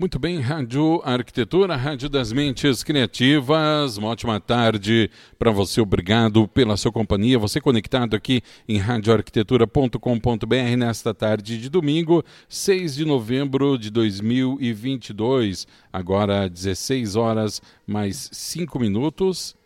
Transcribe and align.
Muito 0.00 0.16
bem, 0.16 0.38
Rádio 0.38 1.02
Arquitetura, 1.04 1.74
Rádio 1.74 2.08
das 2.08 2.32
Mentes 2.32 2.84
Criativas. 2.84 3.96
Uma 3.96 4.10
ótima 4.10 4.38
tarde 4.38 5.10
para 5.36 5.50
você. 5.50 5.80
Obrigado 5.80 6.46
pela 6.46 6.76
sua 6.76 6.92
companhia. 6.92 7.36
Você 7.36 7.60
conectado 7.60 8.14
aqui 8.14 8.40
em 8.68 8.78
radioarquitetura.com.br 8.78 10.76
nesta 10.78 11.12
tarde 11.12 11.60
de 11.60 11.68
domingo, 11.68 12.22
6 12.48 12.94
de 12.94 13.04
novembro 13.04 13.76
de 13.76 13.90
2022. 13.90 15.66
Agora 15.92 16.48
16 16.48 17.16
horas 17.16 17.60
mais 17.84 18.30
5 18.32 18.78
minutos. 18.78 19.57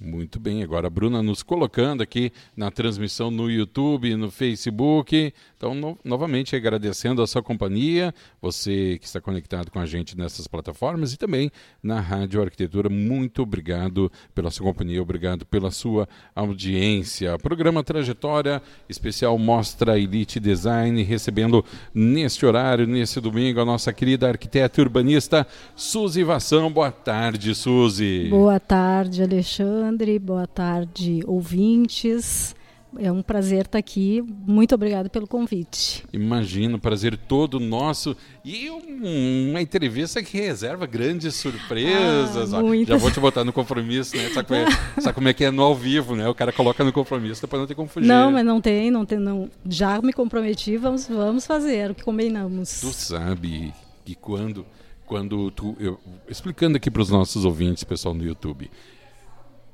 Muito 0.00 0.38
bem, 0.38 0.62
agora 0.62 0.86
a 0.86 0.90
Bruna 0.90 1.20
nos 1.24 1.42
colocando 1.42 2.04
aqui 2.04 2.30
na 2.56 2.70
transmissão 2.70 3.32
no 3.32 3.50
YouTube, 3.50 4.14
no 4.14 4.30
Facebook. 4.30 5.34
Então, 5.56 5.74
no, 5.74 5.98
novamente 6.04 6.54
agradecendo 6.54 7.20
a 7.20 7.26
sua 7.26 7.42
companhia, 7.42 8.14
você 8.40 8.96
que 9.00 9.06
está 9.06 9.20
conectado 9.20 9.72
com 9.72 9.80
a 9.80 9.86
gente 9.86 10.16
nessas 10.16 10.46
plataformas 10.46 11.12
e 11.12 11.16
também 11.16 11.50
na 11.82 11.98
Rádio 11.98 12.40
Arquitetura. 12.40 12.88
Muito 12.88 13.42
obrigado 13.42 14.10
pela 14.32 14.52
sua 14.52 14.66
companhia, 14.66 15.02
obrigado 15.02 15.44
pela 15.44 15.72
sua 15.72 16.08
audiência. 16.32 17.36
Programa 17.36 17.82
Trajetória 17.82 18.62
Especial 18.88 19.36
Mostra 19.36 19.98
Elite 19.98 20.38
Design, 20.38 21.02
recebendo 21.02 21.64
neste 21.92 22.46
horário, 22.46 22.86
nesse 22.86 23.20
domingo, 23.20 23.60
a 23.60 23.64
nossa 23.64 23.92
querida 23.92 24.28
arquiteta 24.28 24.80
urbanista 24.80 25.44
Suzy 25.74 26.22
Vação. 26.22 26.70
Boa 26.70 26.92
tarde, 26.92 27.52
Suzy. 27.52 28.28
Boa 28.30 28.60
tarde, 28.60 29.24
Alexandre. 29.24 29.87
Boa 30.20 30.46
tarde, 30.46 31.22
ouvintes. 31.26 32.54
É 32.98 33.10
um 33.10 33.22
prazer 33.22 33.66
estar 33.66 33.78
aqui. 33.78 34.22
Muito 34.46 34.74
obrigado 34.74 35.08
pelo 35.08 35.26
convite. 35.26 36.04
Imagino, 36.12 36.78
prazer 36.78 37.16
todo 37.16 37.58
nosso. 37.58 38.16
E 38.44 38.68
uma 38.70 39.60
entrevista 39.62 40.22
que 40.22 40.38
reserva 40.38 40.86
grandes 40.86 41.34
surpresas. 41.36 42.52
Ah, 42.52 42.60
já 42.86 42.96
vou 42.96 43.10
te 43.10 43.20
botar 43.20 43.44
no 43.44 43.52
compromisso, 43.52 44.16
né? 44.16 44.28
Sabe 44.30 44.48
como, 44.48 44.60
é, 44.60 44.66
sabe 45.00 45.14
como 45.14 45.28
é 45.28 45.32
que 45.32 45.44
é 45.44 45.50
no 45.50 45.62
ao 45.62 45.74
vivo, 45.74 46.16
né? 46.16 46.28
O 46.28 46.34
cara 46.34 46.52
coloca 46.52 46.82
no 46.84 46.92
compromisso 46.92 47.46
para 47.48 47.58
não 47.58 47.66
ter 47.66 47.74
como 47.74 47.88
fugir. 47.88 48.06
Não, 48.06 48.30
mas 48.30 48.44
não 48.44 48.60
tem, 48.60 48.90
não 48.90 49.06
tem. 49.06 49.18
Não. 49.18 49.50
Já 49.68 50.00
me 50.02 50.12
comprometi, 50.12 50.76
vamos, 50.76 51.06
vamos 51.06 51.46
fazer 51.46 51.90
o 51.90 51.94
que 51.94 52.02
combinamos. 52.02 52.80
Tu 52.80 52.92
sabe 52.92 53.72
que 54.04 54.14
quando, 54.14 54.66
quando 55.06 55.50
tu. 55.50 55.76
Eu, 55.78 55.98
explicando 56.28 56.76
aqui 56.76 56.90
para 56.90 57.02
os 57.02 57.10
nossos 57.10 57.44
ouvintes, 57.44 57.84
pessoal 57.84 58.14
no 58.14 58.24
YouTube 58.24 58.70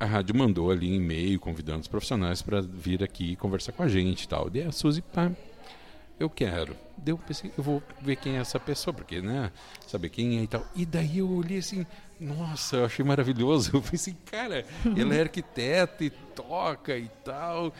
a 0.04 0.06
rádio 0.06 0.36
mandou 0.36 0.70
ali 0.70 0.90
um 0.90 0.94
e-mail 0.94 1.40
convidando 1.40 1.80
os 1.80 1.88
profissionais 1.88 2.42
para 2.42 2.60
vir 2.60 3.02
aqui 3.02 3.34
conversar 3.36 3.72
com 3.72 3.82
a 3.82 3.88
gente 3.88 4.24
e 4.24 4.28
tal. 4.28 4.50
Daí 4.50 4.62
a 4.62 4.70
Suzy, 4.70 5.00
pá, 5.00 5.32
eu 6.20 6.28
quero. 6.28 6.76
Deu, 6.96 7.16
pensei, 7.16 7.50
eu 7.56 7.64
vou 7.64 7.82
ver 8.02 8.16
quem 8.16 8.36
é 8.36 8.40
essa 8.40 8.60
pessoa, 8.60 8.92
porque, 8.92 9.22
né, 9.22 9.50
saber 9.86 10.10
quem 10.10 10.38
é 10.38 10.42
e 10.42 10.46
tal. 10.46 10.64
E 10.76 10.84
daí 10.84 11.18
eu 11.18 11.30
olhei 11.30 11.58
assim, 11.58 11.86
nossa, 12.20 12.76
eu 12.76 12.84
achei 12.84 13.04
maravilhoso. 13.04 13.70
Eu 13.74 13.82
pensei, 13.82 14.14
cara, 14.26 14.64
ela 14.96 15.14
é 15.14 15.22
arquiteta 15.22 16.04
e 16.04 16.10
toca 16.10 16.96
e 16.96 17.08
tal. 17.24 17.72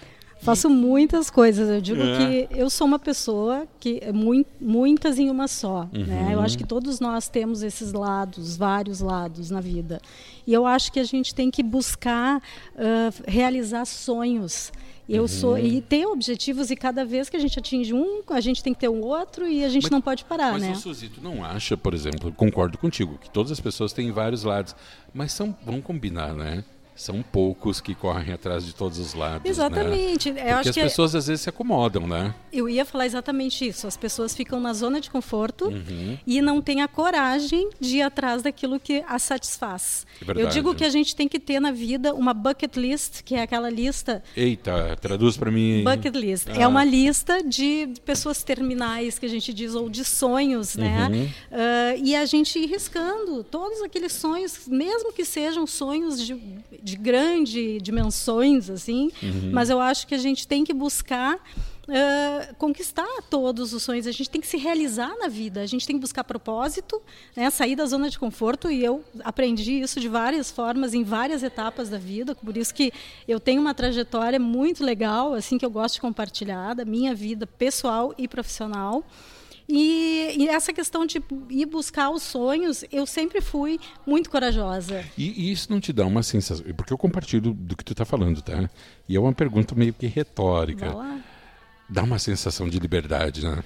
Faço 0.45 0.69
muitas 0.69 1.31
coisas. 1.31 1.71
Eu 1.71 1.81
digo 1.81 2.03
é. 2.03 2.47
que 2.47 2.59
eu 2.59 2.69
sou 2.69 2.87
uma 2.87 2.99
pessoa 2.99 3.67
que 3.81 3.99
é 4.03 4.13
muitas 4.61 5.19
em 5.19 5.31
uma 5.31 5.49
só. 5.49 5.89
Uhum. 5.93 6.05
Né? 6.05 6.31
Eu 6.33 6.41
acho 6.41 6.59
que 6.59 6.65
todos 6.65 7.01
nós 7.01 7.29
temos 7.29 7.63
esses 7.63 7.93
lados, 7.93 8.57
vários 8.57 9.01
lados 9.01 9.51
na 9.51 9.61
vida. 9.61 10.01
E 10.47 10.53
eu 10.53 10.67
acho 10.67 10.93
que 10.93 11.01
a 11.01 11.05
gente 11.05 11.35
tem 11.35 11.51
que 11.51 11.63
buscar 11.63 12.39
uh, 12.39 13.23
realizar 13.27 13.87
sonhos. 13.87 14.71
Eu 15.09 15.23
uhum. 15.23 15.29
sou 15.29 15.59
e 15.59 15.81
ter 15.83 16.07
objetivos 16.07 16.71
e 16.71 16.77
cada 16.77 17.05
vez 17.05 17.29
que 17.29 17.37
a 17.37 17.41
gente 17.41 17.59
atinge 17.59 17.93
um, 17.93 18.23
a 18.31 18.41
gente 18.41 18.63
tem 18.63 18.73
que 18.73 18.81
ter 18.81 18.89
um 18.89 19.03
outro 19.03 19.47
e 19.47 19.63
a 19.63 19.69
gente 19.69 19.85
mas, 19.85 19.91
não 19.91 20.01
pode 20.01 20.25
parar, 20.25 20.53
mas, 20.53 20.63
né? 20.63 20.69
Mas 20.71 20.79
Suzy, 20.79 21.11
tu 21.11 21.21
não 21.21 21.45
acha, 21.45 21.77
por 21.77 21.93
exemplo, 21.93 22.33
concordo 22.33 22.79
contigo 22.79 23.19
que 23.19 23.29
todas 23.29 23.53
as 23.53 23.61
pessoas 23.61 23.93
têm 23.93 24.11
vários 24.11 24.45
lados, 24.45 24.75
mas 25.13 25.33
são 25.33 25.55
vamos 25.65 25.85
combinar, 25.85 26.33
né? 26.33 26.65
São 26.95 27.23
poucos 27.23 27.81
que 27.81 27.95
correm 27.95 28.33
atrás 28.33 28.65
de 28.65 28.75
todos 28.75 28.99
os 28.99 29.15
lados. 29.15 29.45
Né? 29.45 29.51
Exatamente. 29.51 30.31
Né? 30.33 30.55
Porque 30.55 30.69
as 30.69 30.77
pessoas 30.77 31.15
às 31.15 31.27
vezes 31.27 31.43
se 31.43 31.49
acomodam, 31.49 32.07
né? 32.07 32.35
Eu 32.53 32.69
ia 32.69 32.85
falar 32.85 33.07
exatamente 33.07 33.67
isso. 33.67 33.87
As 33.87 33.97
pessoas 33.97 34.35
ficam 34.35 34.61
na 34.61 34.73
zona 34.73 35.01
de 35.01 35.11
conforto 35.11 35.67
uhum. 35.67 36.17
e 36.27 36.41
não 36.41 36.63
têm 36.63 36.83
a 36.83 36.89
coragem 36.89 37.69
de 37.81 37.97
ir 37.97 38.03
atrás 38.03 38.43
daquilo 38.43 38.79
que 38.79 39.03
as 39.09 39.23
satisfaz. 39.23 40.07
É 40.27 40.43
Eu 40.43 40.49
digo 40.49 40.75
que 40.75 40.85
a 40.85 40.89
gente 40.89 41.17
tem 41.17 41.27
que 41.27 41.41
ter 41.41 41.61
na 41.61 41.73
vida 41.73 42.15
uma 42.15 42.33
bucket 42.33 42.77
list, 42.77 43.23
que 43.23 43.35
é 43.35 43.43
aquela 43.43 43.69
lista. 43.69 44.23
Eita, 44.37 44.97
traduz 45.01 45.37
para 45.37 45.51
mim. 45.51 45.83
Bucket 45.83 46.15
list 46.15 46.49
ah. 46.49 46.61
é 46.61 46.67
uma 46.67 46.85
lista 46.85 47.43
de 47.43 47.89
pessoas 48.05 48.43
terminais 48.43 49.19
que 49.19 49.27
a 49.27 49.29
gente 49.29 49.53
diz 49.53 49.75
ou 49.75 49.89
de 49.89 50.05
sonhos, 50.05 50.77
né? 50.77 51.09
Uhum. 51.11 51.25
Uh, 51.25 52.05
e 52.05 52.15
a 52.15 52.25
gente 52.25 52.59
ir 52.59 52.67
riscando 52.67 53.43
todos 53.43 53.83
aqueles 53.83 54.13
sonhos, 54.13 54.67
mesmo 54.69 55.13
que 55.13 55.25
sejam 55.25 55.67
sonhos 55.67 56.25
de 56.25 56.41
de 56.85 56.97
grande 56.97 57.81
dimensões, 57.81 58.69
assim, 58.69 59.11
uhum. 59.23 59.51
mas 59.51 59.71
eu 59.71 59.81
acho 59.81 60.07
que 60.07 60.15
a 60.15 60.19
gente 60.19 60.47
tem 60.47 60.63
que 60.63 60.75
buscar 60.75 61.41
Uh, 61.87 62.55
conquistar 62.57 63.07
todos 63.29 63.75
os 63.75 63.83
sonhos. 63.83 64.07
A 64.07 64.11
gente 64.11 64.31
tem 64.31 64.41
que 64.41 64.47
se 64.47 64.57
realizar 64.57 65.15
na 65.19 65.29
vida. 65.29 65.61
A 65.61 65.67
gente 65.67 65.87
tem 65.87 65.97
que 65.97 66.01
buscar 66.01 66.25
propósito, 66.25 66.99
né? 67.37 67.51
sair 67.51 67.77
da 67.77 67.85
zona 67.85 68.09
de 68.09 68.19
conforto. 68.19 68.71
E 68.71 68.83
eu 68.83 69.05
aprendi 69.23 69.83
isso 69.83 70.01
de 70.01 70.09
várias 70.09 70.51
formas, 70.51 70.95
em 70.95 71.05
várias 71.05 71.43
etapas 71.43 71.91
da 71.91 71.99
vida. 71.99 72.35
Por 72.35 72.57
isso 72.57 72.75
que 72.75 72.91
eu 73.29 73.39
tenho 73.39 73.61
uma 73.61 73.75
trajetória 73.75 74.41
muito 74.41 74.83
legal, 74.83 75.35
assim 75.35 75.59
que 75.59 75.67
eu 75.67 75.69
gosto 75.69 75.97
de 75.97 76.01
compartilhar 76.01 76.73
da 76.73 76.87
minha 76.87 77.15
vida 77.15 77.47
pessoal 77.47 78.15
e 78.17 78.27
profissional. 78.27 79.05
E, 79.69 80.35
e, 80.37 80.49
essa 80.49 80.73
questão 80.73 81.07
de 81.07 81.23
ir 81.49 81.67
buscar 81.67 82.11
os 82.11 82.23
sonhos, 82.23 82.85
eu 82.93 83.07
sempre 83.07 83.41
fui 83.41 83.81
muito 84.07 84.29
corajosa. 84.29 85.05
E, 85.17 85.49
e 85.49 85.53
isso 85.53 85.73
não 85.73 85.81
te 85.81 85.93
dá 85.93 86.05
uma 86.05 86.23
sensação. 86.23 86.65
Porque 86.75 86.93
eu 86.93 86.99
compartilho 86.99 87.53
do 87.53 87.77
que 87.77 87.85
tu 87.85 87.93
está 87.93 88.05
falando, 88.05 88.43
tá? 88.43 88.69
E 89.09 89.17
é 89.17 89.21
uma 89.21 89.33
pergunta 89.33 89.75
meio 89.75 89.95
que 89.95 90.07
retórica. 90.07 90.95
Dá 91.89 92.03
uma 92.03 92.19
sensação 92.19 92.69
de 92.69 92.79
liberdade, 92.79 93.43
né? 93.43 93.65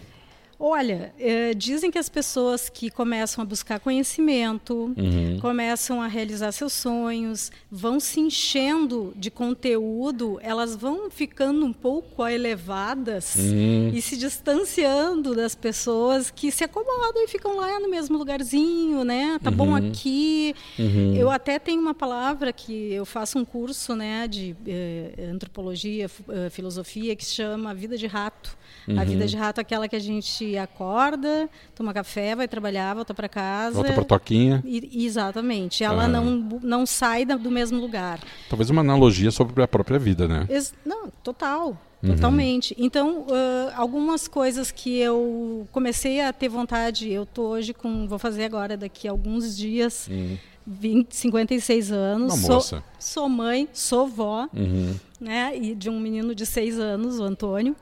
Olha, 0.61 1.15
é, 1.21 1.55
dizem 1.55 1.89
que 1.89 1.99
as 1.99 2.09
pessoas 2.09 2.69
que 2.69 2.91
começam 2.91 3.43
a 3.43 3.45
buscar 3.45 3.79
conhecimento, 3.79 4.93
uhum. 4.99 5.39
começam 5.41 6.03
a 6.03 6.09
realizar 6.09 6.51
seus 6.51 6.73
sonhos, 6.73 7.53
vão 7.71 8.01
se 8.01 8.19
enchendo 8.19 9.13
de 9.15 9.31
conteúdo, 9.31 10.37
elas 10.43 10.75
vão 10.75 11.09
ficando 11.11 11.65
um 11.65 11.73
pouco 11.73 12.27
elevadas 12.27 13.37
uhum. 13.37 13.93
e 13.95 14.03
se 14.03 14.17
distanciando 14.17 15.33
das 15.33 15.55
pessoas 15.55 16.29
que 16.29 16.51
se 16.51 16.65
acomodam 16.65 17.23
e 17.23 17.29
ficam 17.29 17.55
lá 17.55 17.79
no 17.79 17.89
mesmo 17.89 18.19
lugarzinho, 18.19 19.05
né? 19.05 19.39
Tá 19.41 19.51
uhum. 19.51 19.57
bom 19.57 19.77
aqui. 19.77 20.57
Uhum. 20.77 21.15
Eu 21.15 21.31
até 21.31 21.61
tenho 21.61 21.81
uma 21.81 21.95
palavra 21.95 22.53
que 22.53 22.93
eu 22.93 23.07
faço 23.07 23.39
um 23.39 23.45
curso, 23.45 23.95
né, 23.95 24.27
de 24.27 24.57
eh, 24.67 25.31
antropologia, 25.33 26.11
eh, 26.31 26.51
filosofia 26.51 27.15
que 27.15 27.25
se 27.25 27.35
chama 27.37 27.73
vida 27.73 27.97
de 27.97 28.09
rato. 28.09 28.58
A 28.97 29.05
vida 29.05 29.27
de 29.27 29.37
rato 29.37 29.59
é 29.59 29.63
aquela 29.63 29.89
que 29.89 29.97
a 29.97 30.01
gente 30.01 30.57
acorda, 30.57 31.49
toma 31.75 31.93
café, 31.93 32.35
vai 32.35 32.49
trabalhar, 32.49 32.95
volta 32.95 33.13
para 33.13 33.29
casa. 33.29 33.75
Volta 33.75 33.93
para 33.93 34.05
toquinha. 34.05 34.63
E, 34.65 35.05
exatamente. 35.05 35.85
Ela 35.85 36.05
ah. 36.05 36.09
não, 36.09 36.25
não 36.63 36.87
sai 36.87 37.25
do 37.25 37.51
mesmo 37.51 37.81
lugar. 37.81 38.21
Talvez 38.49 38.71
uma 38.71 38.81
analogia 38.81 39.31
sobre 39.31 39.63
a 39.63 39.69
própria 39.69 39.99
vida, 39.99 40.27
né? 40.27 40.47
Ex 40.49 40.73
não, 40.85 41.09
total. 41.23 41.77
Uhum. 42.03 42.15
Totalmente. 42.15 42.75
Então, 42.79 43.23
uh, 43.23 43.73
algumas 43.75 44.29
coisas 44.29 44.71
que 44.71 44.99
eu 44.99 45.67
comecei 45.73 46.21
a 46.21 46.33
ter 46.33 46.49
vontade, 46.49 47.11
eu 47.11 47.27
tô 47.27 47.49
hoje 47.49 47.75
com, 47.75 48.07
vou 48.07 48.19
fazer 48.19 48.45
agora 48.45 48.77
daqui 48.77 49.09
a 49.09 49.11
alguns 49.11 49.57
dias, 49.57 50.07
uhum. 50.09 50.39
20, 50.67 51.15
56 51.15 51.93
anos. 51.93 52.35
Uma 52.35 52.55
moça. 52.55 52.85
Sou, 52.99 53.23
sou 53.23 53.29
mãe, 53.29 53.69
sou 53.73 54.07
vó, 54.07 54.49
uhum. 54.55 54.95
né? 55.21 55.57
E 55.57 55.75
de 55.75 55.91
um 55.91 55.99
menino 55.99 56.35
de 56.35 56.47
6 56.47 56.79
anos, 56.79 57.19
o 57.19 57.25
Antônio. 57.25 57.75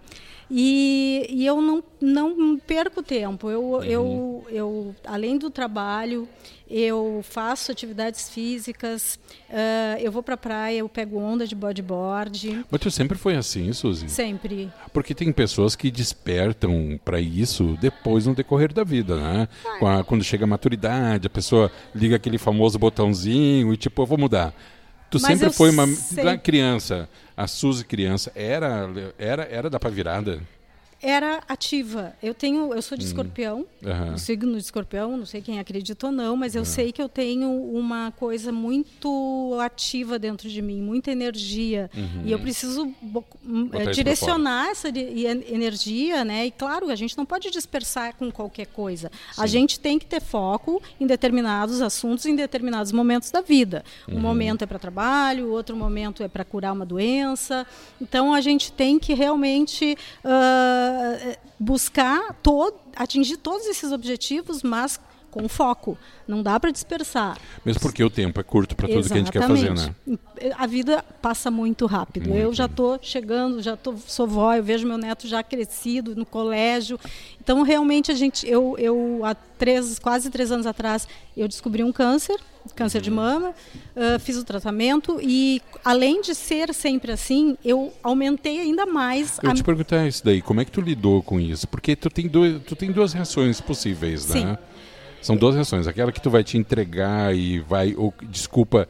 E, 0.50 1.26
e 1.28 1.44
eu 1.46 1.60
não, 1.60 1.82
não 2.00 2.58
perco 2.58 3.02
tempo. 3.02 3.50
Eu, 3.50 3.62
uhum. 3.62 3.82
eu, 3.82 4.46
eu, 4.50 4.96
além 5.04 5.38
do 5.38 5.50
trabalho, 5.50 6.28
eu 6.69 7.20
faço 7.22 7.70
atividades 7.70 8.28
físicas, 8.28 9.19
uh, 9.50 9.98
eu 10.00 10.10
vou 10.10 10.22
para 10.22 10.34
a 10.34 10.38
praia, 10.38 10.78
eu 10.78 10.88
pego 10.88 11.19
onda 11.19 11.46
de 11.46 11.54
bodyboard. 11.54 12.64
Mas 12.70 12.81
tu 12.81 12.90
sempre 12.90 13.16
foi 13.16 13.37
assim, 13.37 13.72
Suzy? 13.72 14.08
Sempre. 14.08 14.70
Porque 14.93 15.14
tem 15.14 15.32
pessoas 15.32 15.76
que 15.76 15.90
despertam 15.90 16.99
para 17.04 17.20
isso 17.20 17.76
depois 17.81 18.26
no 18.26 18.34
decorrer 18.34 18.72
da 18.72 18.84
vida, 18.84 19.16
né? 19.16 19.49
A, 19.81 20.02
quando 20.02 20.25
chega 20.25 20.44
a 20.44 20.49
maturidade, 20.49 21.26
a 21.26 21.31
pessoa 21.31 21.70
liga 21.94 22.16
aquele 22.16 22.38
famoso 22.38 22.78
botãozinho 22.78 23.72
e 23.72 23.76
tipo, 23.76 24.02
eu 24.02 24.06
vou 24.06 24.19
mudar. 24.19 24.54
Tu 25.10 25.18
Mas 25.20 25.38
sempre 25.38 25.50
foi 25.52 25.70
uma 25.70 25.86
criança 26.42 27.08
a 27.36 27.46
Suzy 27.46 27.84
criança 27.84 28.32
era 28.34 28.88
era 29.18 29.42
era 29.44 29.70
da 29.70 29.78
pavirada? 29.78 30.40
Era 31.02 31.40
ativa. 31.48 32.14
Eu 32.22 32.32
tenho, 32.34 32.72
eu 32.75 32.81
sou 32.82 32.96
de 32.96 33.04
escorpião, 33.04 33.66
Aham. 33.84 34.16
signo 34.19 34.52
de 34.52 34.58
escorpião, 34.62 35.16
não 35.16 35.26
sei 35.26 35.40
quem 35.43 35.58
acredita 35.60 36.06
ou 36.06 36.12
não, 36.12 36.37
mas 36.37 36.54
eu 36.54 36.64
sei 36.64 36.90
que 36.93 37.00
eu 37.02 37.08
tenho 37.08 37.50
uma 37.50 38.12
coisa 38.12 38.50
muito 38.52 39.56
ativa 39.60 40.19
dentro 40.19 40.48
de 40.48 40.60
mim, 40.62 40.81
muita 40.82 41.10
energia. 41.10 41.90
E 42.25 42.32
eu 42.32 42.38
preciso 42.38 42.93
bo- 43.00 43.25
m- 43.44 43.64
Botar 43.66 43.82
eh, 43.84 43.90
direcionar 43.93 44.69
essa 44.70 44.88
energia, 44.88 46.25
né? 46.25 46.46
E 46.46 46.50
claro, 46.50 46.88
a 46.90 46.94
gente 46.96 47.16
não 47.16 47.25
pode 47.25 47.50
dispersar 47.50 48.14
com 48.16 48.31
qualquer 48.31 48.66
coisa. 48.66 49.10
A 49.37 49.46
gente 49.46 49.78
tem 49.78 49.99
que 49.99 50.06
ter 50.06 50.20
foco 50.20 50.82
em 51.00 51.06
determinados 51.06 51.81
assuntos, 51.81 52.26
em 52.26 52.34
determinados 52.34 52.92
momentos 52.92 53.31
da 53.31 53.40
vida. 53.40 53.84
Um 54.08 54.20
momento 54.20 54.62
é 54.62 54.66
para 54.66 54.78
trabalho, 54.78 55.50
outro 55.50 55.76
momento 55.76 56.22
é 56.22 56.28
para 56.28 56.44
curar 56.44 56.72
uma 56.72 56.87
doença. 56.87 57.66
Então 58.00 58.32
a 58.32 58.40
gente 58.40 58.72
tem 58.72 58.99
que 58.99 59.14
realmente 59.14 59.96
ah, 60.25 60.85
buscar 61.58 62.34
todo, 62.42 62.78
atingir 62.94 63.36
todos 63.38 63.66
esses 63.66 63.92
objetivos, 63.92 64.62
mas 64.62 65.00
com 65.31 65.49
foco. 65.49 65.99
Não 66.26 66.43
dá 66.43 66.58
para 66.58 66.70
dispersar. 66.70 67.38
Mesmo 67.64 67.81
porque 67.81 68.02
o 68.02 68.11
tempo 68.11 68.40
é 68.40 68.43
curto 68.43 68.75
para 68.75 68.88
tudo 68.88 69.06
que 69.06 69.12
a 69.12 69.17
gente 69.17 69.31
quer 69.31 69.46
fazer, 69.46 69.75
né? 69.75 69.94
A 70.56 70.67
vida 70.67 71.05
passa 71.20 71.50
muito 71.50 71.87
rápido. 71.87 72.34
Eu 72.34 72.52
já 72.52 72.67
estou 72.67 72.99
chegando, 73.00 73.62
já 73.62 73.76
tô, 73.76 73.94
sou 74.06 74.26
vó, 74.26 74.55
eu 74.55 74.62
vejo 74.62 74.87
meu 74.87 74.99
neto 74.99 75.28
já 75.28 75.43
crescido 75.43 76.14
no 76.14 76.26
colégio. 76.26 76.99
Então, 77.40 77.62
realmente, 77.62 78.11
a 78.11 78.14
gente, 78.14 78.49
eu, 78.49 78.76
eu 78.78 79.20
há 79.25 79.34
três, 79.34 79.99
quase 79.99 80.31
três 80.31 80.50
anos 80.50 80.67
atrás, 80.67 81.06
eu 81.37 81.46
descobri 81.46 81.84
um 81.84 81.93
câncer, 81.93 82.38
câncer 82.75 83.00
de 83.00 83.11
mama, 83.11 83.55
ah, 83.94 84.19
fiz 84.19 84.37
o 84.37 84.44
tratamento 84.44 85.19
e, 85.23 85.62
além 85.84 86.20
de 86.20 86.34
ser 86.34 86.75
sempre 86.75 87.12
assim, 87.12 87.56
eu 87.64 87.93
aumentei 88.02 88.61
ainda 88.61 88.84
mais 88.84 89.38
Eu 89.43 89.50
a 89.50 89.55
te 89.55 89.62
perguntar 89.62 90.06
isso 90.06 90.25
daí, 90.25 90.43
como 90.43 90.61
é 90.61 90.64
que 90.64 90.73
tu 90.73 90.81
lidou 90.81 91.23
com 91.23 91.40
isso? 91.40 91.69
Porque 91.69 91.94
tu 91.94 92.11
tem, 92.11 92.26
dois, 92.28 92.61
tu 92.64 92.75
tem 92.75 92.90
duas 92.90 93.12
reações 93.12 93.61
possíveis, 93.61 94.28
né? 94.28 94.40
Sim. 94.40 94.58
São 95.26 95.37
duas 95.37 95.56
reações. 95.56 95.88
Aquela 95.88 96.12
que 96.12 96.20
tu 96.20 96.31
vai 96.31 96.44
te 96.44 96.56
entregar 96.56 97.34
e 97.34 97.58
vai, 97.58 97.94
ou, 97.96 98.14
desculpa... 98.31 98.88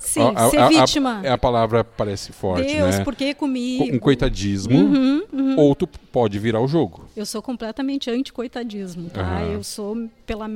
Sim, 0.00 0.22
ser 0.50 0.68
vítima. 0.68 1.22
A, 1.24 1.38
palavra 1.38 1.84
parece 1.84 2.32
forte, 2.32 2.74
Deus, 2.74 2.98
né? 2.98 3.04
porque 3.04 3.32
comigo. 3.32 3.84
Um 3.94 3.98
coitadismo, 3.98 4.76
Uhum, 4.76 5.54
ou 5.56 5.74
tu 5.74 5.88
pode 6.18 6.36
virar 6.38 6.60
o 6.60 6.66
jogo. 6.66 7.08
Eu 7.16 7.24
sou 7.24 7.40
completamente 7.40 8.10
anti-coitadismo, 8.10 9.08
tá? 9.08 9.20
Aham. 9.22 9.52
Eu 9.52 9.62
sou 9.62 10.08
pela 10.26 10.48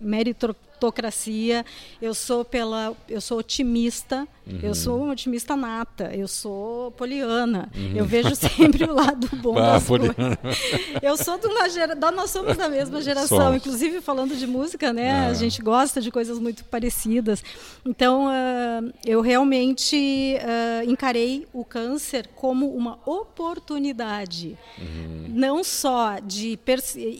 meritocracia, 0.00 1.64
eu 2.00 2.14
sou 2.14 2.44
pela, 2.44 2.94
eu 3.08 3.20
sou 3.20 3.38
otimista, 3.38 4.26
Uhum. 4.44 4.58
eu 4.60 4.74
sou 4.74 5.00
uma 5.04 5.12
otimista 5.12 5.54
nata, 5.54 6.10
eu 6.14 6.26
sou 6.26 6.90
poliana. 6.92 7.70
Eu 7.94 8.04
vejo 8.04 8.34
sempre 8.34 8.82
o 8.84 8.92
lado 8.92 9.28
bom 9.40 9.50
Uhum. 9.52 9.58
Ah, 9.58 9.72
das 9.74 9.84
poliana. 9.86 10.14
coisas. 10.14 10.58
Eu 11.02 11.16
sou 11.16 11.38
de 11.38 11.46
uma 11.46 11.68
geração, 11.68 12.10
nós 12.12 12.30
somos 12.30 12.56
da 12.56 12.68
mesma 12.68 13.00
geração, 13.00 13.38
Somos. 13.38 13.56
inclusive 13.56 14.00
falando 14.00 14.34
de 14.36 14.44
música, 14.46 14.92
né? 14.92 15.10
Ah. 15.12 15.26
A 15.28 15.34
gente 15.34 15.62
gosta 15.62 16.00
de 16.00 16.10
coisas 16.10 16.38
muito 16.40 16.64
parecidas. 16.64 17.42
Então, 17.86 18.26
ah, 18.28 18.80
eu 19.06 19.20
realmente 19.20 20.36
ah, 20.42 20.84
encarei 20.86 21.46
o 21.52 21.64
câncer 21.64 22.28
como 22.34 22.74
uma 22.74 22.98
oportunidade. 23.06 24.58
Não 25.28 25.64
só 25.64 26.18
de. 26.18 26.58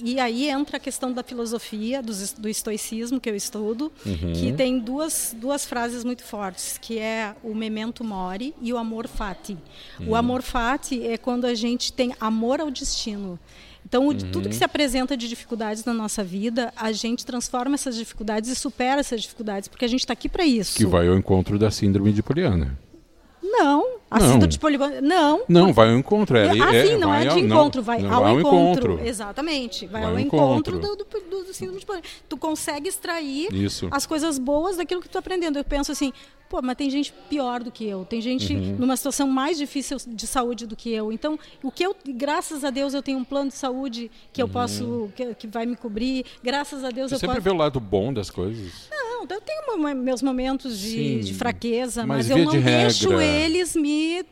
E 0.04 0.20
aí 0.20 0.48
entra 0.48 0.76
a 0.76 0.80
questão 0.80 1.12
da 1.12 1.22
filosofia, 1.22 2.02
do, 2.02 2.12
do 2.38 2.48
estoicismo 2.48 3.20
que 3.20 3.28
eu 3.30 3.34
estudo, 3.36 3.90
que 4.34 4.52
tem 4.52 4.78
duas, 4.78 5.34
duas 5.38 5.64
frases 5.64 6.04
muito 6.04 6.22
fortes, 6.22 6.78
que 6.78 6.98
é 6.98 7.34
o 7.42 7.54
memento 7.54 8.04
mori 8.04 8.54
e 8.60 8.72
o 8.72 8.76
amor 8.78 9.08
fati. 9.08 9.56
O 10.06 10.14
amor 10.14 10.42
fati 10.42 11.06
é 11.06 11.16
quando 11.16 11.46
a 11.46 11.54
gente 11.54 11.92
tem 11.92 12.14
amor 12.20 12.60
ao 12.60 12.70
destino. 12.70 13.38
Então, 13.84 14.06
o- 14.08 14.14
tudo 14.14 14.48
que 14.48 14.54
se 14.54 14.62
apresenta 14.64 15.16
de 15.16 15.28
dificuldades 15.28 15.84
na 15.84 15.92
nossa 15.92 16.22
vida, 16.22 16.72
a 16.76 16.92
gente 16.92 17.26
transforma 17.26 17.74
essas 17.74 17.96
dificuldades 17.96 18.48
e 18.48 18.54
supera 18.54 19.00
essas 19.00 19.20
dificuldades, 19.22 19.68
porque 19.68 19.84
a 19.84 19.88
gente 19.88 20.00
está 20.00 20.12
aqui 20.12 20.28
para 20.28 20.44
isso. 20.46 20.76
Que 20.76 20.86
vai 20.86 21.08
ao 21.08 21.16
encontro 21.16 21.58
da 21.58 21.70
síndrome 21.70 22.12
de 22.12 22.22
Poliana. 22.22 22.78
Não, 23.42 23.96
a 24.10 24.18
Não. 24.20 24.26
síndrome 24.26 24.46
de 24.48 24.58
poliban... 24.58 25.00
Não. 25.00 25.42
Não, 25.48 25.72
vai 25.72 25.90
ao 25.90 25.96
encontro. 25.98 26.36
É, 26.36 26.48
ah, 26.50 26.74
é- 26.74 26.86
sim, 26.86 26.96
não 26.96 27.08
vai 27.08 27.24
é 27.26 27.28
ao- 27.28 27.34
de 27.36 27.40
encontro, 27.44 27.82
vai 27.82 28.00
não, 28.00 28.12
ao, 28.14 28.22
vai 28.22 28.32
encontro. 28.34 28.92
encontro. 28.92 29.06
Exatamente, 29.08 29.86
vai, 29.86 30.00
Vai 30.02 30.10
ao 30.10 30.16
ao 30.16 30.20
encontro, 30.20 30.76
encontro. 30.76 30.96
do, 30.96 31.20
do, 31.38 31.44
do 31.46 31.54
síndrome 31.54 31.80
de 31.80 31.86
poliban. 31.86 32.06
Tu 32.28 32.36
consegue 32.36 32.88
extrair 32.88 33.52
Isso. 33.52 33.88
as 33.90 34.06
coisas 34.06 34.38
boas 34.38 34.76
daquilo 34.76 35.00
que 35.02 35.08
tu 35.08 35.12
tá 35.12 35.18
aprendendo. 35.18 35.58
Eu 35.58 35.64
penso 35.64 35.90
assim, 35.90 36.12
pô, 36.48 36.60
mas 36.62 36.76
tem 36.76 36.88
gente 36.88 37.12
pior 37.28 37.62
do 37.64 37.70
que 37.72 37.84
eu, 37.86 38.04
tem 38.04 38.20
gente 38.20 38.54
Uhum. 38.54 38.76
numa 38.78 38.96
situação 38.96 39.26
mais 39.26 39.58
difícil 39.58 39.96
de 40.06 40.26
saúde 40.26 40.66
do 40.66 40.76
que 40.76 40.90
eu. 40.92 41.10
Então, 41.12 41.38
o 41.62 41.70
que 41.72 41.84
eu, 41.84 41.96
graças 42.14 42.62
a 42.64 42.70
Deus, 42.70 42.94
eu 42.94 43.02
tenho 43.02 43.18
um 43.18 43.24
plano 43.24 43.48
de 43.50 43.56
saúde 43.56 44.10
que 44.32 44.40
eu 44.42 44.48
posso, 44.48 45.10
que, 45.16 45.34
que 45.34 45.46
vai 45.48 45.66
me 45.66 45.74
cobrir. 45.76 46.24
Graças 46.44 46.84
a 46.84 46.90
Deus 46.90 47.10
Você 47.10 47.14
eu 47.14 47.16
Uhum. 47.16 47.20
sempre 47.20 47.34
posso. 47.36 47.42
vê 47.42 47.50
o 47.50 47.56
lado 47.56 47.80
bom 47.80 48.12
das 48.12 48.30
coisas. 48.30 48.88
Não, 48.90 49.11
eu 49.28 49.40
tenho 49.40 49.94
meus 49.94 50.22
momentos 50.22 50.78
de, 50.78 50.90
Sim, 50.90 51.20
de 51.20 51.34
fraqueza, 51.34 52.06
mas 52.06 52.28
mas, 52.28 52.30
eu 52.30 52.44
não 52.44 52.52
de 52.52 52.60
deixo 52.60 53.08
regra- 53.10 53.24
eles 53.24 53.74
me 53.76 54.24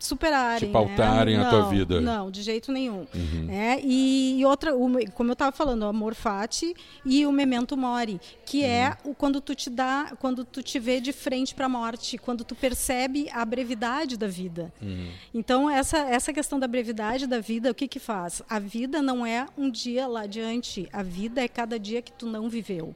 superarem. 0.00 0.68
Te 0.68 0.72
pautarem 0.72 1.38
né? 1.38 1.44
a 1.44 1.48
tua 1.48 1.60
Não, 1.62 1.70
vida. 1.70 1.94
Uhum. 1.96 2.00
Não, 2.02 2.30
de 2.30 2.42
jeito 2.42 2.70
nenhum. 2.70 3.06
É, 3.48 3.80
e, 3.82 4.38
e 4.38 4.44
outra, 4.44 4.72
como 5.14 5.30
eu 5.30 5.32
estava 5.32 5.50
falando, 5.54 5.82
o 5.84 5.86
amor 5.86 6.14
fati 6.14 6.74
e 7.06 7.24
o 7.24 7.32
memento 7.32 7.74
mori, 7.76 8.20
que 8.44 8.64
é 8.64 8.96
Uhum. 9.04 9.12
o 9.12 9.14
quando 9.14 9.40
tu 9.40 9.54
te 9.54 9.70
dá, 9.70 10.12
quando 10.18 10.44
tu 10.44 10.62
te 10.62 10.78
vê 10.78 11.00
de 11.00 11.10
frente 11.12 11.54
para 11.54 11.66
a 11.66 11.68
morte, 11.70 12.18
quando 12.18 12.44
tu 12.44 12.54
percebe 12.54 13.28
a 13.32 13.44
brevidade 13.46 14.18
da 14.18 14.26
vida. 14.26 14.70
Uhum. 14.82 15.08
Então 15.32 15.70
essa 15.70 15.98
essa 16.00 16.32
questão 16.34 16.58
da 16.58 16.68
brevidade 16.68 17.26
da 17.26 17.38
vida, 17.40 17.70
o 17.70 17.74
que 17.74 17.88
que 17.88 17.98
faz? 17.98 18.42
A 18.50 18.58
vida 18.58 19.00
não 19.00 19.24
é 19.24 19.46
um 19.56 19.70
dia 19.70 20.06
lá 20.06 20.22
adiante, 20.22 20.86
a 20.92 21.02
vida 21.02 21.40
é 21.42 21.48
cada 21.48 21.78
dia 21.78 22.02
que 22.02 22.12
tu 22.12 22.26
não 22.26 22.48
viveu 22.48 22.94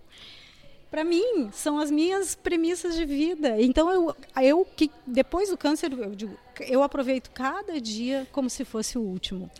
para 0.91 1.05
mim 1.05 1.51
são 1.53 1.79
as 1.79 1.91
minhas 1.91 2.35
premissas 2.35 2.95
de 2.95 3.05
vida. 3.05 3.61
Então 3.61 3.91
eu, 3.91 4.17
eu 4.43 4.67
que 4.77 4.91
depois 5.07 5.51
do 5.51 5.57
câncer 5.57 5.93
eu 5.93 6.15
digo, 6.15 6.37
eu 6.61 6.83
aproveito 6.83 7.31
cada 7.31 7.81
dia 7.81 8.27
como 8.33 8.49
se 8.49 8.65
fosse 8.65 8.97
o 8.99 9.03
último. 9.03 9.51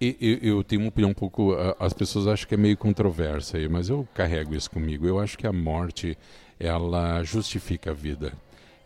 Eu, 0.00 0.38
eu 0.40 0.64
tenho 0.64 0.82
uma 0.82 0.88
opinião 0.88 1.10
um 1.10 1.14
pouco. 1.14 1.54
As 1.78 1.92
pessoas 1.92 2.26
acham 2.26 2.46
que 2.48 2.54
é 2.54 2.58
meio 2.58 2.76
controversa 2.76 3.58
mas 3.68 3.88
eu 3.88 4.06
carrego 4.14 4.54
isso 4.54 4.70
comigo. 4.70 5.06
Eu 5.06 5.18
acho 5.18 5.36
que 5.36 5.46
a 5.46 5.52
morte 5.52 6.16
ela 6.58 7.22
justifica 7.24 7.90
a 7.90 7.94
vida. 7.94 8.32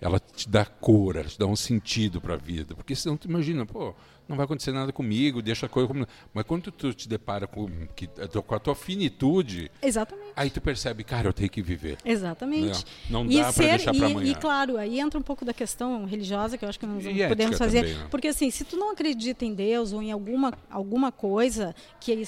Ela 0.02 0.18
te 0.18 0.48
dá 0.48 0.64
cor, 0.66 1.14
ela 1.16 1.28
te 1.28 1.38
dá 1.38 1.46
um 1.46 1.54
sentido 1.56 2.20
para 2.20 2.34
a 2.34 2.36
vida. 2.36 2.74
Porque 2.74 2.94
senão 2.96 3.16
tu 3.16 3.28
imagina, 3.28 3.64
pô, 3.64 3.94
não 4.28 4.36
vai 4.36 4.44
acontecer 4.44 4.72
nada 4.72 4.92
comigo, 4.92 5.40
deixa 5.40 5.66
a 5.66 5.68
coisa 5.68 5.86
como. 5.86 6.06
Mas 6.34 6.44
quando 6.44 6.72
tu 6.72 6.92
te 6.92 7.08
depara 7.08 7.46
com, 7.46 7.68
que, 7.94 8.06
com 8.08 8.54
a 8.54 8.58
tua 8.58 8.74
finitude, 8.74 9.70
Exatamente. 9.80 10.32
aí 10.34 10.50
tu 10.50 10.60
percebe, 10.60 11.04
cara, 11.04 11.28
eu 11.28 11.32
tenho 11.32 11.48
que 11.50 11.62
viver. 11.62 11.98
Exatamente. 12.04 12.84
Não- 13.08 13.24
não 13.24 13.32
dá 13.32 13.52
ser, 13.52 13.68
deixar 13.68 13.94
pra 13.94 14.08
e- 14.08 14.10
amanhã. 14.12 14.30
E 14.32 14.34
claro, 14.34 14.76
aí 14.76 14.98
entra 14.98 15.18
um 15.18 15.22
pouco 15.22 15.44
da 15.44 15.52
questão 15.54 16.04
religiosa 16.04 16.58
que 16.58 16.64
eu 16.64 16.68
acho 16.68 16.78
que 16.80 16.86
nós 16.86 17.04
E 17.06 17.28
podemos 17.28 17.56
fazer. 17.58 17.80
também, 17.82 17.94
né? 17.98 18.08
Porque 18.10 18.28
assim, 18.28 18.50
se 18.50 18.64
tu 18.64 18.76
não 18.76 18.90
acredita 18.92 19.44
em 19.44 19.54
Deus 19.54 19.92
ou 19.92 20.02
em 20.02 20.10
alguma, 20.10 20.52
alguma 20.70 21.12
coisa 21.12 21.74
que, 22.00 22.24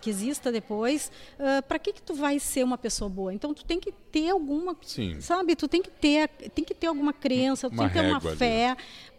que 0.00 0.08
exista 0.10 0.50
depois, 0.52 1.10
para 1.68 1.78
que 1.78 1.92
que 1.92 2.02
tu 2.02 2.14
vai 2.14 2.38
ser 2.38 2.64
uma 2.64 2.78
pessoa 2.78 3.08
boa? 3.10 3.34
Então 3.34 3.52
tu 3.52 3.64
tem 3.64 3.78
que 3.80 3.92
ter 3.92 4.30
alguma, 4.30 4.76
Sim. 4.82 5.20
sabe? 5.20 5.56
Tu 5.56 5.66
tem 5.68 5.82
que 5.82 5.90
ter, 5.90 6.28
tem 6.54 6.64
que 6.64 6.74
ter 6.74 6.86
alguma 6.94 7.12
crença, 7.12 7.68
tu 7.68 7.74
Uma 7.74 7.82
tem 7.84 7.88
que 7.92 7.94
ter 8.00 8.06
uma 8.10 8.28
ali. 8.28 8.36
fé. 8.36 8.76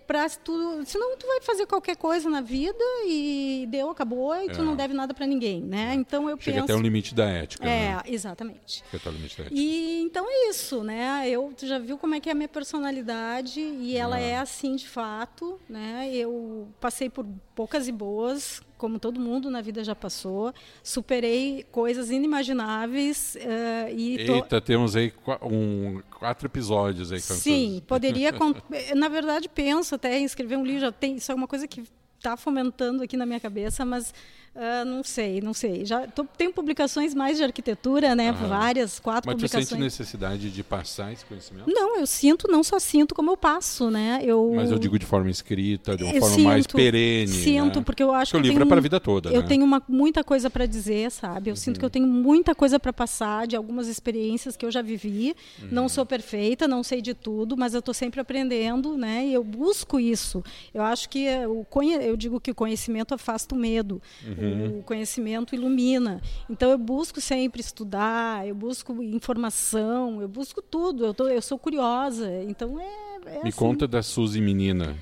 Pra 0.07 0.29
tu, 0.29 0.83
senão 0.85 1.17
tu 1.17 1.25
vai 1.25 1.41
fazer 1.41 1.65
qualquer 1.65 1.95
coisa 1.97 2.29
na 2.29 2.39
vida 2.39 2.77
e 3.07 3.65
deu, 3.71 3.89
acabou 3.89 4.35
e 4.35 4.51
tu 4.51 4.61
É. 4.61 4.63
não 4.63 4.75
deve 4.75 4.93
nada 4.93 5.15
para 5.15 5.25
ninguém, 5.25 5.59
né? 5.63 5.95
Então 5.95 6.29
eu 6.29 6.37
Chega 6.39 6.57
penso 6.57 6.65
até 6.65 6.75
o 6.75 6.79
limite 6.79 7.15
da 7.15 7.25
ética. 7.27 7.67
é, 7.67 7.95
Né? 7.95 8.01
exatamente. 8.05 8.83
Chega 8.91 8.97
até 8.97 9.09
o 9.09 9.13
limite 9.13 9.35
da 9.35 9.43
ética. 9.45 9.59
E 9.59 10.01
então 10.03 10.27
é 10.29 10.49
isso, 10.49 10.83
né? 10.83 11.27
Eu 11.27 11.51
tu 11.57 11.65
já 11.65 11.79
viu 11.79 11.97
como 11.97 12.13
é 12.13 12.19
que 12.19 12.29
é 12.29 12.33
a 12.33 12.35
minha 12.35 12.47
personalidade 12.47 13.59
e 13.59 13.97
ela 13.97 14.17
Ah. 14.17 14.19
é 14.21 14.37
assim 14.37 14.75
de 14.75 14.87
fato, 14.87 15.59
né? 15.67 16.07
Eu 16.13 16.67
passei 16.79 17.09
por 17.09 17.25
poucas 17.55 17.87
e 17.87 17.91
boas, 17.91 18.61
como 18.85 18.99
todo 18.99 19.19
mundo 19.19 19.49
na 19.49 19.61
vida 19.61 19.83
já 19.83 19.95
passou, 19.95 20.53
superei 20.83 21.65
coisas 21.71 22.11
inimagináveis 22.11 23.35
eh, 23.37 23.91
e 23.95 24.25
tô- 24.27 24.35
Eita, 24.35 24.61
temos 24.61 24.95
aí 24.95 25.11
um, 25.41 26.01
quatro 26.19 26.45
episódios 26.47 27.11
aí 27.11 27.19
cantando. 27.19 27.39
Sim, 27.39 27.81
poderia. 27.87 28.31
con- 28.31 28.53
Na 28.95 29.07
verdade, 29.07 29.49
penso 29.49 29.95
até 29.95 30.19
em 30.19 30.23
escrever 30.23 30.55
um 30.57 30.63
livro. 30.63 30.81
Já 30.81 30.91
tem, 30.91 31.15
isso 31.15 31.31
é 31.31 31.35
uma 31.35 31.47
coisa 31.47 31.67
que 31.67 31.83
está 32.17 32.37
fomentando 32.37 33.01
aqui 33.03 33.17
na 33.17 33.25
minha 33.25 33.39
cabeça, 33.39 33.83
mas 33.83 34.13
ah, 34.55 34.85
não 34.85 35.03
sei, 35.03 35.41
não 35.41 35.53
sei. 35.53 35.85
Já 35.85 36.07
tô, 36.07 36.23
tenho 36.23 36.53
publicações 36.53 37.13
mais 37.13 37.37
de 37.37 37.43
arquitetura, 37.43 38.15
né? 38.15 38.29
Aham. 38.29 38.47
Várias, 38.47 38.99
quatro 38.99 39.27
Mas 39.27 39.35
publicações. 39.35 39.67
sente 39.67 39.81
necessidade 39.81 40.49
de 40.49 40.63
passar 40.63 41.11
esse 41.11 41.25
conhecimento? 41.25 41.65
Não, 41.67 41.99
eu 41.99 42.07
sinto, 42.07 42.47
não 42.49 42.63
só 42.63 42.79
sinto, 42.79 43.13
como 43.13 43.31
eu 43.31 43.35
passo, 43.35 43.91
né? 43.91 44.21
Eu, 44.23 44.53
Mas 44.55 44.71
eu 44.71 44.79
digo 44.79 44.97
de 44.97 45.05
forma 45.05 45.29
escrita, 45.29 45.97
de 45.97 46.05
uma 46.05 46.13
eu 46.13 46.21
forma 46.21 46.37
mais 46.39 46.63
sinto, 46.63 46.75
perene. 46.77 47.27
Sinto, 47.27 47.79
né? 47.79 47.85
porque 47.85 48.01
eu 48.01 48.13
acho 48.13 48.31
Porque 48.31 48.37
o 48.37 48.41
que 48.43 48.47
eu 48.47 48.51
livro 48.51 48.61
é 48.61 48.63
tenho 48.63 48.69
para 48.69 48.77
a 48.77 48.81
vida 48.81 48.99
toda, 48.99 49.29
Eu 49.29 49.41
né? 49.41 49.47
tenho 49.47 49.65
uma, 49.65 49.83
muita 49.89 50.23
coisa 50.23 50.49
para 50.49 50.65
dizer, 50.65 51.11
sabe? 51.11 51.49
Eu 51.49 51.55
sinto 51.57 51.77
que 51.77 51.85
eu 51.85 51.89
tenho 51.89 52.07
muita 52.07 52.55
coisa 52.55 52.79
para 52.79 52.93
passar 52.93 53.47
de 53.47 53.57
algumas 53.57 53.89
experiências 53.89 54.55
que 54.55 54.65
eu 54.65 54.71
já 54.71 54.81
vivi. 54.81 55.35
Uhum. 55.61 55.67
Não 55.69 55.89
sou 55.89 56.05
perfeita, 56.05 56.65
não 56.65 56.81
sei 56.81 57.01
de 57.01 57.13
tudo, 57.13 57.57
mas 57.57 57.73
eu 57.73 57.79
estou 57.79 57.93
sempre 57.93 58.21
aprendendo, 58.21 58.97
né? 58.97 59.25
E 59.25 59.33
eu 59.33 59.43
busco 59.43 59.99
isso. 59.99 60.41
Eu 60.73 60.81
acho 60.81 61.09
que 61.09 61.27
eh, 61.27 61.45
o 61.45 61.65
eu 62.01 62.15
digo 62.15 62.39
que 62.39 62.51
o 62.51 62.55
conhecimento 62.55 63.13
afasta 63.13 63.53
o 63.53 63.57
medo, 63.57 64.01
uhum. 64.25 64.44
O 64.79 64.83
conhecimento 64.83 65.55
ilumina. 65.55 66.21
Então 66.49 66.71
eu 66.71 66.77
busco 66.77 67.19
sempre 67.21 67.61
estudar, 67.61 68.47
eu 68.47 68.55
busco 68.55 69.01
informação, 69.03 70.21
eu 70.21 70.27
busco 70.27 70.61
tudo. 70.61 71.05
Eu, 71.05 71.13
tô, 71.13 71.27
eu 71.27 71.41
sou 71.41 71.57
curiosa. 71.57 72.29
Então 72.43 72.79
é. 72.79 73.15
é 73.25 73.43
Me 73.43 73.49
assim. 73.49 73.51
conta 73.51 73.87
da 73.87 74.01
Suzy 74.01 74.41
menina. 74.41 74.95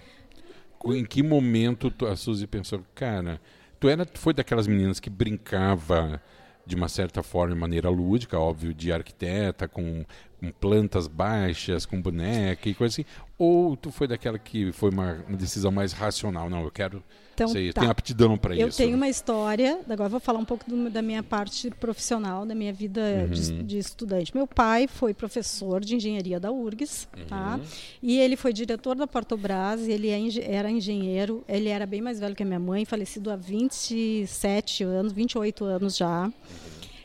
Em 0.85 1.05
que 1.05 1.23
momento 1.23 1.93
a 2.05 2.15
Suzy 2.15 2.45
pensou, 2.45 2.83
cara, 2.93 3.39
tu 3.79 3.87
era, 3.87 4.05
foi 4.15 4.33
daquelas 4.33 4.67
meninas 4.67 4.99
que 4.99 5.09
brincava 5.09 6.21
de 6.65 6.75
uma 6.75 6.87
certa 6.87 7.21
forma, 7.21 7.53
de 7.53 7.59
maneira 7.59 7.89
lúdica, 7.89 8.39
óbvio, 8.39 8.73
de 8.73 8.91
arquiteta, 8.91 9.67
com, 9.67 10.05
com 10.39 10.51
plantas 10.51 11.07
baixas, 11.07 11.85
com 11.85 12.01
boneca 12.01 12.69
e 12.69 12.73
coisa 12.73 12.93
assim, 12.93 13.05
ou 13.37 13.75
tu 13.75 13.91
foi 13.91 14.07
daquela 14.07 14.39
que 14.39 14.71
foi 14.71 14.89
uma, 14.89 15.23
uma 15.27 15.37
decisão 15.37 15.71
mais 15.71 15.91
racional? 15.91 16.49
Não, 16.49 16.63
eu 16.63 16.71
quero 16.71 17.03
então, 17.33 17.47
sei, 17.47 17.73
tá. 17.73 17.81
tenho 17.81 17.91
aptidão 17.91 18.37
para 18.37 18.53
isso. 18.53 18.63
Eu 18.63 18.71
tenho 18.71 18.95
uma 18.95 19.09
história, 19.09 19.79
agora 19.89 20.07
vou 20.07 20.19
falar 20.19 20.39
um 20.39 20.45
pouco 20.45 20.69
do, 20.69 20.89
da 20.89 21.01
minha 21.01 21.23
parte 21.23 21.69
profissional, 21.71 22.45
da 22.45 22.53
minha 22.53 22.71
vida 22.71 23.01
uhum. 23.01 23.29
de, 23.29 23.63
de, 23.63 23.77
estudante. 23.79 24.35
Meu 24.35 24.45
pai 24.45 24.87
foi 24.87 25.13
professor 25.13 25.81
de 25.81 25.95
engenharia 25.95 26.39
da 26.39 26.51
URGS, 26.51 27.07
tá? 27.11 27.19
uhum. 27.19 27.25
tá? 27.27 27.59
E 28.01 28.19
ele 28.19 28.35
foi 28.35 28.53
diretor 28.53 28.95
da 28.95 29.07
Portobras, 29.07 29.87
ele 29.87 30.09
é, 30.09 30.19
era 30.43 30.69
engenheiro, 30.69 31.43
ele 31.47 31.69
era 31.69 31.85
bem 31.85 32.01
mais 32.01 32.19
velho 32.19 32.35
que 32.35 32.43
a 32.43 32.45
minha 32.45 32.59
mãe, 32.59 32.85
falecido 32.85 33.31
há 33.31 33.35
27 33.35 34.83
anos, 34.83 35.11
28 35.11 35.65
anos 35.65 35.97
já. 35.97 36.25
Uhum. 36.25 36.31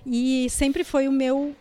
E 0.07 0.49
sempre 0.51 0.85
foi 0.85 1.09
o 1.09 1.13
meu 1.13 1.55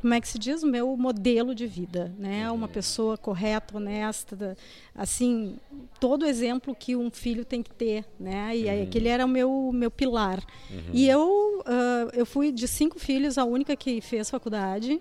como 0.00 0.14
é 0.14 0.20
que 0.20 0.28
se 0.28 0.38
diz, 0.38 0.62
o 0.62 0.66
meu 0.66 0.96
modelo 0.96 1.54
de 1.54 1.66
vida, 1.66 2.12
né? 2.18 2.48
Uhum. 2.48 2.56
Uma 2.56 2.68
pessoa 2.68 3.18
correta, 3.18 3.76
honesta, 3.76 4.56
assim, 4.94 5.56
todo 5.98 6.24
exemplo 6.24 6.74
que 6.74 6.94
um 6.94 7.10
filho 7.10 7.44
tem 7.44 7.62
que 7.62 7.70
ter, 7.70 8.04
né? 8.18 8.56
E 8.56 8.64
uhum. 8.66 8.82
aquele 8.84 9.08
era 9.08 9.24
o 9.24 9.28
meu 9.28 9.70
meu 9.72 9.90
pilar. 9.90 10.38
Uhum. 10.70 10.90
E 10.92 11.08
eu 11.08 11.62
uh, 11.66 12.10
eu 12.12 12.24
fui 12.24 12.52
de 12.52 12.68
cinco 12.68 12.98
filhos 12.98 13.36
a 13.38 13.44
única 13.44 13.74
que 13.74 14.00
fez 14.00 14.30
faculdade. 14.30 15.00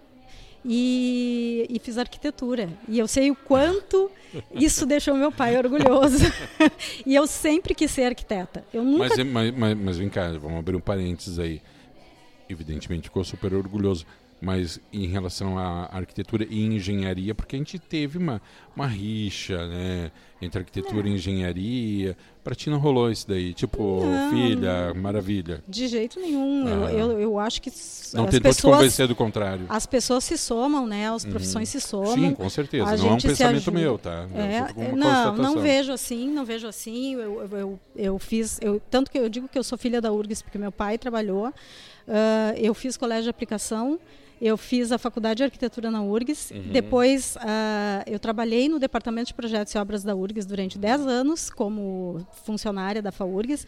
E, 0.69 1.65
e, 1.69 1.79
fiz 1.79 1.97
arquitetura. 1.97 2.67
E 2.89 2.99
eu 2.99 3.07
sei 3.07 3.31
o 3.31 3.35
quanto 3.35 4.11
isso 4.51 4.85
deixou 4.85 5.15
meu 5.15 5.31
pai 5.31 5.55
orgulhoso. 5.55 6.25
e 7.05 7.15
eu 7.15 7.25
sempre 7.25 7.73
quis 7.73 7.89
ser 7.89 8.03
arquiteta. 8.03 8.65
Eu 8.73 8.83
nunca... 8.83 9.07
mas, 9.07 9.17
mas, 9.23 9.55
mas, 9.55 9.77
mas 9.77 9.97
vem 9.97 10.09
cá, 10.09 10.29
vamos 10.31 10.59
abrir 10.59 10.75
um 10.75 10.81
parênteses 10.81 11.39
aí. 11.39 11.61
Evidentemente 12.49 13.03
ficou 13.03 13.23
super 13.23 13.53
orgulhoso 13.53 14.05
mas 14.39 14.79
em 14.93 15.07
relação 15.07 15.57
à 15.57 15.89
arquitetura 15.91 16.45
e 16.49 16.63
engenharia, 16.63 17.33
porque 17.33 17.55
a 17.55 17.59
gente 17.59 17.79
teve 17.79 18.17
uma, 18.17 18.41
uma 18.75 18.85
rixa, 18.85 19.67
né, 19.67 20.11
entre 20.39 20.59
arquitetura 20.59 21.07
é. 21.07 21.11
e 21.11 21.15
engenharia. 21.15 22.15
Para 22.43 22.53
ti 22.53 22.69
não 22.69 22.77
rolou 22.77 23.11
isso 23.11 23.27
daí? 23.27 23.53
Tipo, 23.53 24.05
não, 24.05 24.29
filha, 24.29 24.93
maravilha. 24.93 25.63
De 25.67 25.87
jeito 25.87 26.19
nenhum. 26.19 26.65
Ah. 26.67 26.91
Eu, 26.91 27.11
eu, 27.11 27.19
eu, 27.19 27.39
acho 27.39 27.61
que 27.61 27.69
Não 28.13 28.25
as 28.25 28.29
tentou 28.29 28.41
pessoas, 28.41 28.55
te 28.55 28.61
convencer 28.61 29.07
do 29.07 29.15
contrário. 29.15 29.65
As 29.67 29.85
pessoas 29.85 30.23
se 30.23 30.37
somam, 30.37 30.85
né? 30.85 31.09
As 31.09 31.23
uhum. 31.23 31.31
profissões 31.31 31.73
uhum. 31.73 31.79
se 31.79 31.87
somam. 31.87 32.13
Sim, 32.13 32.33
com 32.35 32.49
certeza. 32.49 32.85
A 32.85 32.95
não 32.95 33.09
é 33.09 33.13
um 33.13 33.17
pensamento 33.17 33.71
meu, 33.71 33.97
tá? 33.97 34.27
É, 34.33 34.95
não, 34.95 35.35
não 35.35 35.59
vejo 35.59 35.91
assim, 35.91 36.29
não 36.29 36.45
vejo 36.45 36.67
assim. 36.67 37.15
Eu, 37.15 37.21
eu, 37.21 37.57
eu, 37.57 37.79
eu 37.95 38.19
fiz, 38.19 38.59
eu, 38.61 38.79
tanto 38.89 39.09
que 39.09 39.17
eu 39.17 39.27
digo 39.27 39.47
que 39.47 39.57
eu 39.57 39.63
sou 39.63 39.77
filha 39.77 39.99
da 39.99 40.11
URGS 40.11 40.43
porque 40.43 40.59
meu 40.59 40.71
pai 40.71 40.97
trabalhou. 40.97 41.47
Uh, 41.47 42.55
eu 42.55 42.73
fiz 42.73 42.95
colégio 42.95 43.23
de 43.23 43.29
aplicação. 43.29 43.99
Eu 44.41 44.57
fiz 44.57 44.91
a 44.91 44.97
faculdade 44.97 45.37
de 45.37 45.43
arquitetura 45.43 45.89
na 45.89 46.01
URGS. 46.01 46.51
Uhum. 46.51 46.71
Depois, 46.71 47.35
uh, 47.37 48.03
eu 48.05 48.19
trabalhei 48.19 48.69
no 48.69 48.79
departamento 48.79 49.27
de 49.27 49.33
projetos 49.33 49.73
e 49.73 49.77
obras 49.77 50.03
da 50.03 50.15
URGS 50.15 50.45
durante 50.45 50.77
10 50.77 51.01
anos 51.07 51.49
como 51.49 52.25
funcionária 52.45 53.01
da 53.01 53.11
FAURGS. 53.11 53.65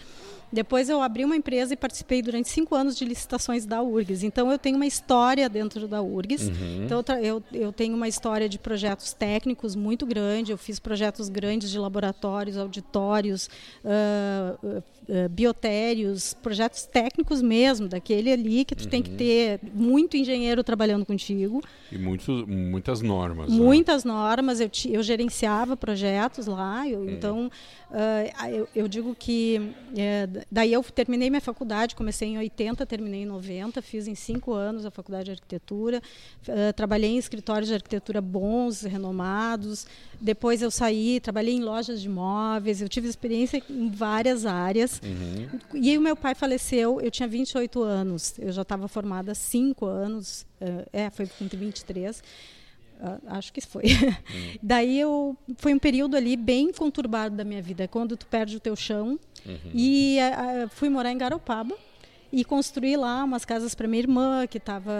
Depois 0.51 0.89
eu 0.89 0.99
abri 1.01 1.23
uma 1.23 1.35
empresa 1.35 1.73
e 1.73 1.77
participei 1.77 2.21
durante 2.21 2.49
cinco 2.49 2.73
anos 2.73 2.97
de 2.97 3.05
licitações 3.05 3.65
da 3.65 3.81
URGS. 3.83 4.23
Então 4.23 4.51
eu 4.51 4.57
tenho 4.57 4.75
uma 4.75 4.85
história 4.87 5.47
dentro 5.47 5.87
da 5.87 6.01
URGS. 6.01 6.47
Uhum. 6.47 6.85
Então 6.85 7.03
eu, 7.21 7.43
eu 7.53 7.71
tenho 7.71 7.95
uma 7.95 8.07
história 8.07 8.49
de 8.49 8.57
projetos 8.57 9.13
técnicos 9.13 9.75
muito 9.75 10.05
grande. 10.05 10.51
Eu 10.51 10.57
fiz 10.57 10.79
projetos 10.79 11.29
grandes 11.29 11.69
de 11.69 11.77
laboratórios, 11.77 12.57
auditórios, 12.57 13.47
uh, 13.85 14.81
uh, 15.07 15.29
biotérios, 15.29 16.33
projetos 16.33 16.83
técnicos 16.83 17.43
mesmo, 17.43 17.87
daquele 17.87 18.31
ali 18.31 18.65
que 18.65 18.75
tu 18.75 18.85
uhum. 18.85 18.89
tem 18.89 19.03
que 19.03 19.11
uhum. 19.11 19.17
ter 19.17 19.59
muito 19.73 20.17
engenheiro 20.17 20.58
trabalhando 20.63 21.05
contigo. 21.05 21.61
E 21.91 21.97
muitos, 21.97 22.45
muitas 22.45 23.01
normas. 23.01 23.49
Né? 23.49 23.55
Muitas 23.55 24.03
né? 24.03 24.11
normas. 24.11 24.59
Eu, 24.59 24.69
eu 24.89 25.03
gerenciava 25.03 25.75
projetos 25.77 26.47
lá. 26.47 26.87
Eu, 26.87 26.99
uhum. 26.99 27.09
Então 27.09 27.51
eu, 28.51 28.69
eu, 28.75 28.87
digo 28.87 29.15
que 29.15 29.73
daí 30.51 30.71
eu 30.71 30.83
terminei 30.83 31.27
minha 31.29 31.41
faculdade, 31.41 31.95
comecei 31.95 32.29
em 32.29 32.37
80, 32.37 32.85
terminei 32.85 33.23
em 33.23 33.25
90, 33.25 33.81
fiz 33.81 34.07
em 34.07 34.13
cinco 34.13 34.53
anos 34.53 34.85
a 34.85 34.91
faculdade 34.91 35.25
de 35.25 35.31
arquitetura, 35.31 35.99
uh, 36.47 36.73
trabalhei 36.75 37.09
em 37.09 37.17
escritórios 37.17 37.67
de 37.67 37.73
arquitetura 37.73 38.21
bons, 38.21 38.83
renomados. 38.83 39.87
Depois 40.21 40.61
eu 40.61 40.69
saí, 40.69 41.19
trabalhei 41.19 41.55
em 41.55 41.63
lojas 41.63 42.01
de 42.01 42.07
imóveis, 42.07 42.79
eu 42.79 42.87
tive 42.87 43.07
experiência 43.07 43.61
em 43.67 43.89
várias 43.89 44.45
áreas. 44.45 45.01
Uhum. 45.03 45.59
E 45.73 45.97
o 45.97 46.01
meu 46.01 46.15
pai 46.15 46.35
faleceu, 46.35 47.01
eu 47.01 47.09
tinha 47.09 47.27
28 47.27 47.81
anos, 47.81 48.37
eu 48.37 48.51
já 48.51 48.61
estava 48.61 48.87
formada 48.87 49.31
há 49.31 49.35
cinco 49.35 49.87
anos, 49.87 50.45
uh, 50.61 50.87
é, 50.91 51.09
foi 51.09 51.27
com 51.27 51.45
23. 51.45 52.19
Uh, 52.99 53.21
acho 53.27 53.53
que 53.53 53.61
foi. 53.61 53.83
Uhum. 53.83 54.57
Daí 54.61 54.99
eu 54.99 55.37
foi 55.57 55.73
um 55.73 55.79
período 55.79 56.17
ali 56.17 56.35
bem 56.35 56.71
conturbado 56.71 57.35
da 57.35 57.43
minha 57.43 57.61
vida, 57.61 57.87
quando 57.87 58.17
tu 58.17 58.27
perde 58.27 58.57
o 58.57 58.59
teu 58.59 58.75
chão. 58.75 59.19
Uhum. 59.45 59.71
E 59.73 60.17
uh, 60.19 60.69
fui 60.69 60.89
morar 60.89 61.11
em 61.11 61.17
Garopaba 61.17 61.75
e 62.31 62.45
construí 62.45 62.95
lá 62.95 63.23
umas 63.23 63.43
casas 63.43 63.73
para 63.73 63.87
minha 63.87 64.01
irmã 64.01 64.45
que 64.45 64.59
estava, 64.59 64.91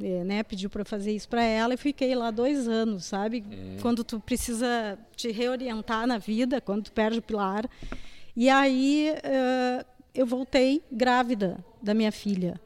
eh, 0.00 0.24
né, 0.24 0.42
pediu 0.44 0.70
para 0.70 0.84
fazer 0.84 1.12
isso 1.12 1.28
para 1.28 1.42
ela 1.42 1.74
e 1.74 1.76
fiquei 1.76 2.14
lá 2.14 2.30
dois 2.30 2.68
anos, 2.68 3.06
sabe? 3.06 3.44
Uhum. 3.50 3.76
Quando 3.82 4.04
tu 4.04 4.20
precisa 4.20 4.96
te 5.16 5.32
reorientar 5.32 6.06
na 6.06 6.18
vida, 6.18 6.60
quando 6.60 6.84
tu 6.84 6.92
perde 6.92 7.18
o 7.18 7.22
pilar. 7.22 7.68
E 8.36 8.48
aí 8.48 9.12
uh, 9.12 9.84
eu 10.14 10.24
voltei 10.24 10.80
grávida 10.92 11.58
da 11.82 11.92
minha 11.92 12.12
filha 12.12 12.60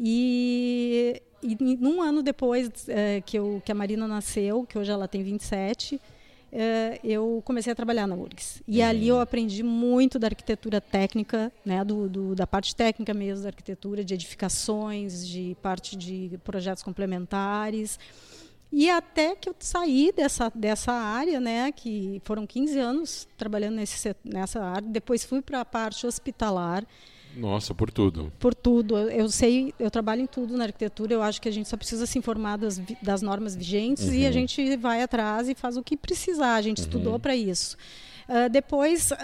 e 0.00 1.22
e 1.42 1.56
num 1.76 2.02
ano 2.02 2.22
depois 2.22 2.70
é, 2.88 3.20
que, 3.22 3.38
eu, 3.38 3.62
que 3.64 3.72
a 3.72 3.74
Marina 3.74 4.06
nasceu, 4.06 4.64
que 4.66 4.78
hoje 4.78 4.90
ela 4.90 5.08
tem 5.08 5.22
27, 5.22 6.00
é, 6.52 6.98
eu 7.02 7.40
comecei 7.44 7.72
a 7.72 7.76
trabalhar 7.76 8.06
na 8.06 8.14
URGS. 8.14 8.62
E 8.66 8.80
uhum. 8.80 8.88
ali 8.88 9.08
eu 9.08 9.20
aprendi 9.20 9.62
muito 9.62 10.18
da 10.18 10.26
arquitetura 10.26 10.80
técnica, 10.80 11.52
né, 11.64 11.84
do, 11.84 12.08
do, 12.08 12.34
da 12.34 12.46
parte 12.46 12.74
técnica 12.74 13.14
mesmo 13.14 13.44
da 13.44 13.48
arquitetura, 13.48 14.04
de 14.04 14.14
edificações, 14.14 15.26
de 15.26 15.56
parte 15.62 15.96
de 15.96 16.38
projetos 16.44 16.82
complementares. 16.82 17.98
E 18.72 18.88
até 18.88 19.34
que 19.34 19.48
eu 19.48 19.54
saí 19.58 20.12
dessa, 20.14 20.52
dessa 20.54 20.92
área, 20.92 21.40
né, 21.40 21.72
que 21.72 22.20
foram 22.24 22.46
15 22.46 22.78
anos 22.78 23.28
trabalhando 23.36 23.76
nesse, 23.76 24.14
nessa 24.24 24.62
área, 24.62 24.88
depois 24.88 25.24
fui 25.24 25.40
para 25.40 25.60
a 25.60 25.64
parte 25.64 26.06
hospitalar, 26.06 26.84
nossa, 27.36 27.74
por 27.74 27.90
tudo. 27.90 28.32
Por 28.38 28.54
tudo. 28.54 28.96
Eu 28.98 29.28
sei, 29.28 29.72
eu 29.78 29.90
trabalho 29.90 30.22
em 30.22 30.26
tudo 30.26 30.56
na 30.56 30.64
arquitetura. 30.64 31.14
Eu 31.14 31.22
acho 31.22 31.40
que 31.40 31.48
a 31.48 31.52
gente 31.52 31.68
só 31.68 31.76
precisa 31.76 32.06
se 32.06 32.18
informar 32.18 32.56
das, 32.56 32.80
das 33.00 33.22
normas 33.22 33.54
vigentes 33.54 34.04
uhum. 34.04 34.14
e 34.14 34.24
a 34.24 34.26
uhum. 34.28 34.32
gente 34.32 34.76
vai 34.76 35.02
atrás 35.02 35.48
e 35.48 35.54
faz 35.54 35.76
o 35.76 35.82
que 35.82 35.96
precisar. 35.96 36.54
A 36.54 36.62
gente 36.62 36.78
uhum. 36.78 36.84
estudou 36.84 37.18
para 37.18 37.34
isso. 37.36 37.76
Uh, 38.28 38.48
depois 38.48 39.10
uh, 39.10 39.16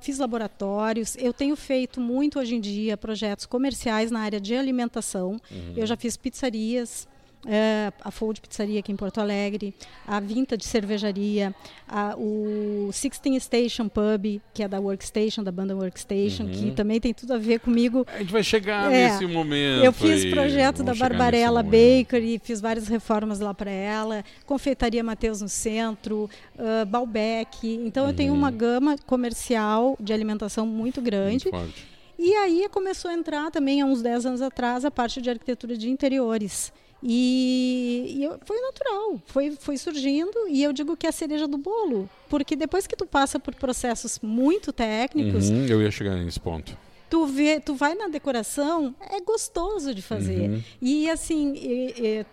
fiz 0.00 0.18
laboratórios. 0.18 1.16
Eu 1.16 1.32
tenho 1.32 1.56
feito 1.56 2.00
muito 2.00 2.38
hoje 2.38 2.54
em 2.54 2.60
dia 2.60 2.96
projetos 2.96 3.46
comerciais 3.46 4.10
na 4.10 4.20
área 4.20 4.40
de 4.40 4.54
alimentação. 4.54 5.40
Uhum. 5.50 5.72
Eu 5.76 5.86
já 5.86 5.96
fiz 5.96 6.16
pizzarias, 6.16 7.08
é, 7.46 7.92
a 8.00 8.10
Fold 8.10 8.40
Pizzaria 8.40 8.80
aqui 8.80 8.92
em 8.92 8.96
Porto 8.96 9.20
Alegre, 9.20 9.74
a 10.06 10.20
Vinta 10.20 10.56
de 10.56 10.64
Cervejaria, 10.64 11.54
a, 11.88 12.14
o 12.16 12.90
Sixteen 12.92 13.38
Station 13.40 13.88
Pub, 13.88 14.40
que 14.54 14.62
é 14.62 14.68
da 14.68 14.80
Workstation, 14.80 15.42
da 15.42 15.50
banda 15.50 15.74
Workstation, 15.74 16.44
uhum. 16.44 16.50
que 16.50 16.70
também 16.72 17.00
tem 17.00 17.12
tudo 17.12 17.34
a 17.34 17.38
ver 17.38 17.60
comigo. 17.60 18.06
A 18.14 18.18
gente 18.18 18.32
vai 18.32 18.42
chegar 18.42 18.92
é, 18.92 19.08
nesse 19.08 19.26
momento. 19.26 19.84
Eu 19.84 19.92
fiz 19.92 20.24
projeto 20.26 20.82
da 20.82 20.94
Barbarella 20.94 21.62
Bakery, 21.62 22.40
fiz 22.42 22.60
várias 22.60 22.88
reformas 22.88 23.40
lá 23.40 23.52
para 23.52 23.70
ela, 23.70 24.24
Confeitaria 24.46 25.02
Mateus 25.02 25.40
no 25.40 25.48
centro, 25.48 26.30
uh, 26.56 26.86
Balbec. 26.86 27.66
Então 27.66 28.04
uhum. 28.04 28.10
eu 28.10 28.16
tenho 28.16 28.34
uma 28.34 28.50
uhum. 28.50 28.56
gama 28.56 28.96
comercial 29.06 29.96
de 29.98 30.12
alimentação 30.12 30.66
muito 30.66 31.00
grande. 31.00 31.50
Muito 31.50 31.92
e 32.24 32.34
aí 32.36 32.68
começou 32.70 33.10
a 33.10 33.14
entrar 33.14 33.50
também, 33.50 33.80
há 33.80 33.84
uns 33.84 34.00
10 34.00 34.26
anos 34.26 34.42
atrás, 34.42 34.84
a 34.84 34.92
parte 34.92 35.20
de 35.20 35.28
arquitetura 35.28 35.76
de 35.76 35.90
interiores. 35.90 36.72
E, 37.02 38.14
e 38.16 38.24
eu, 38.24 38.38
foi 38.44 38.60
natural, 38.60 39.20
foi, 39.26 39.50
foi 39.52 39.76
surgindo, 39.76 40.46
e 40.48 40.62
eu 40.62 40.72
digo 40.72 40.96
que 40.96 41.06
é 41.06 41.08
a 41.08 41.12
cereja 41.12 41.48
do 41.48 41.58
bolo, 41.58 42.08
porque 42.28 42.54
depois 42.54 42.86
que 42.86 42.94
tu 42.94 43.04
passa 43.06 43.40
por 43.40 43.54
processos 43.54 44.20
muito 44.22 44.72
técnicos. 44.72 45.50
Uhum, 45.50 45.66
eu 45.66 45.82
ia 45.82 45.90
chegar 45.90 46.14
nesse 46.14 46.38
ponto. 46.38 46.76
Tu 47.12 47.26
vê, 47.26 47.60
tu 47.60 47.74
vai 47.74 47.94
na 47.94 48.08
decoração, 48.08 48.94
é 48.98 49.20
gostoso 49.20 49.94
de 49.94 50.00
fazer. 50.00 50.48
Uhum. 50.48 50.62
E 50.80 51.10
assim, 51.10 51.52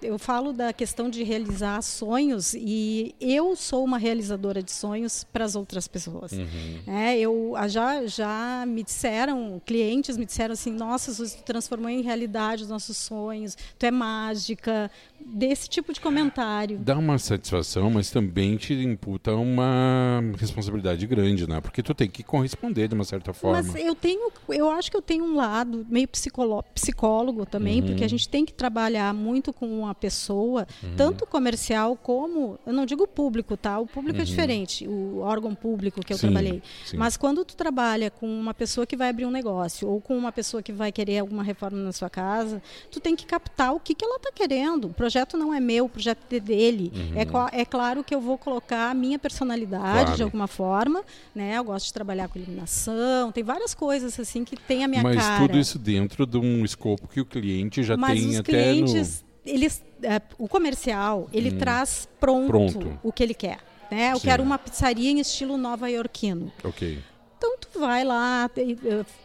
eu 0.01 0.17
falo 0.17 0.53
da 0.53 0.71
questão 0.71 1.09
de 1.09 1.21
realizar 1.21 1.81
sonhos 1.81 2.53
e 2.53 3.13
eu 3.19 3.57
sou 3.57 3.83
uma 3.83 3.97
realizadora 3.97 4.63
de 4.63 4.71
sonhos 4.71 5.25
para 5.25 5.43
as 5.43 5.53
outras 5.53 5.85
pessoas. 5.85 6.31
Uhum. 6.31 6.79
É, 6.87 7.19
eu 7.19 7.55
já 7.67 8.07
já 8.07 8.63
me 8.65 8.81
disseram, 8.81 9.61
clientes 9.65 10.15
me 10.15 10.25
disseram 10.25 10.53
assim, 10.53 10.71
nossa, 10.71 11.13
você 11.13 11.37
transformou 11.39 11.89
em 11.89 12.01
realidade 12.01 12.63
os 12.63 12.69
nossos 12.69 12.95
sonhos, 12.95 13.57
tu 13.77 13.85
é 13.85 13.91
mágica, 13.91 14.89
desse 15.25 15.69
tipo 15.69 15.93
de 15.93 15.99
comentário. 15.99 16.77
Dá 16.79 16.97
uma 16.97 17.17
satisfação, 17.17 17.89
mas 17.89 18.09
também 18.09 18.57
te 18.57 18.73
imputa 18.73 19.33
uma 19.33 20.21
responsabilidade 20.37 21.05
grande, 21.05 21.47
né? 21.47 21.61
Porque 21.61 21.83
tu 21.83 21.93
tem 21.93 22.09
que 22.09 22.23
corresponder 22.23 22.87
de 22.87 22.95
uma 22.95 23.03
certa 23.03 23.33
forma. 23.33 23.61
Mas 23.61 23.75
eu 23.75 23.95
tenho, 23.95 24.31
eu 24.49 24.69
acho 24.69 24.89
que 24.89 24.97
eu 24.97 25.01
tenho 25.01 25.23
um 25.23 25.35
lado 25.35 25.85
meio 25.89 26.07
psicólogo 26.07 27.45
também, 27.45 27.81
uhum. 27.81 27.87
porque 27.87 28.03
a 28.03 28.07
gente 28.07 28.27
tem 28.27 28.45
que 28.45 28.53
trabalhar 28.53 29.13
muito 29.13 29.53
com 29.53 29.87
a 29.87 29.93
pessoa, 29.93 30.67
uhum. 30.83 30.95
tanto 30.95 31.25
comercial 31.25 31.95
como, 31.95 32.59
eu 32.65 32.73
não 32.73 32.85
digo 32.85 33.07
público, 33.07 33.55
tá? 33.55 33.79
O 33.79 33.85
público 33.85 34.17
é 34.17 34.19
uhum. 34.19 34.23
é 34.23 34.25
diferente, 34.25 34.87
o 34.87 35.19
órgão 35.19 35.53
público 35.55 36.01
que 36.01 36.13
eu 36.13 36.17
sim, 36.17 36.27
trabalhei. 36.27 36.61
Sim. 36.85 36.97
Mas 36.97 37.17
quando 37.17 37.43
tu 37.45 37.55
trabalha 37.55 38.09
com 38.09 38.27
uma 38.27 38.53
pessoa 38.53 38.85
que 38.85 38.95
vai 38.95 39.09
abrir 39.09 39.25
um 39.25 39.31
negócio 39.31 39.87
ou 39.87 40.01
com 40.01 40.17
uma 40.17 40.31
pessoa 40.31 40.63
que 40.63 40.71
vai 40.71 40.91
querer 40.91 41.19
alguma 41.19 41.43
reforma 41.43 41.77
na 41.77 41.91
sua 41.91 42.09
casa, 42.09 42.61
tu 42.91 42.99
tem 42.99 43.15
que 43.15 43.25
captar 43.25 43.73
o 43.73 43.79
que, 43.79 43.93
que 43.93 44.03
ela 44.03 44.17
está 44.17 44.31
querendo. 44.31 44.85
O 44.85 44.93
projeto 45.09 45.35
não 45.35 45.51
é 45.51 45.59
meu, 45.59 45.85
o 45.85 45.89
projeto 45.89 46.31
é 46.31 46.39
dele. 46.39 46.91
Uhum. 46.93 47.49
É, 47.51 47.61
é 47.61 47.65
claro 47.65 48.03
que 48.03 48.13
eu 48.13 48.21
vou 48.21 48.37
colocar 48.37 48.91
a 48.91 48.93
minha 48.93 49.17
personalidade 49.17 50.01
claro. 50.01 50.15
de 50.15 50.23
alguma 50.23 50.47
forma, 50.47 51.03
né? 51.33 51.57
Eu 51.57 51.63
gosto 51.63 51.87
de 51.87 51.93
trabalhar 51.93 52.27
com 52.27 52.37
iluminação, 52.37 53.31
tem 53.31 53.43
várias 53.43 53.73
coisas 53.73 54.19
assim 54.19 54.45
que 54.45 54.55
tem 54.55 54.83
a 54.83 54.87
minha 54.87 55.01
Mas 55.01 55.15
cara. 55.15 55.39
Mas 55.39 55.47
tudo 55.47 55.57
isso 55.57 55.79
dentro 55.79 56.27
de 56.27 56.37
um 56.37 56.63
escopo 56.63 57.07
que 57.07 57.19
o 57.19 57.25
cliente 57.25 57.81
já 57.81 57.97
Mas 57.97 58.19
tem 58.19 58.37
até 58.37 58.51
clientes, 58.51 59.23
no... 59.43 59.51
eles, 59.51 59.83
é, 60.03 60.21
o 60.37 60.47
comercial, 60.47 61.27
ele 61.33 61.49
hum. 61.49 61.57
traz 61.57 62.07
pronto, 62.19 62.47
pronto, 62.47 62.99
o 63.01 63.11
que 63.11 63.23
ele 63.23 63.33
quer. 63.33 63.57
Né? 63.89 64.11
Eu 64.11 64.19
Sim. 64.19 64.27
quero 64.27 64.43
uma 64.43 64.59
pizzaria 64.59 65.09
em 65.09 65.19
estilo 65.19 65.57
nova-iorquino. 65.57 66.51
Ok. 66.63 66.99
Então 67.39 67.57
tu 67.57 67.79
vai 67.79 68.03
lá, 68.03 68.49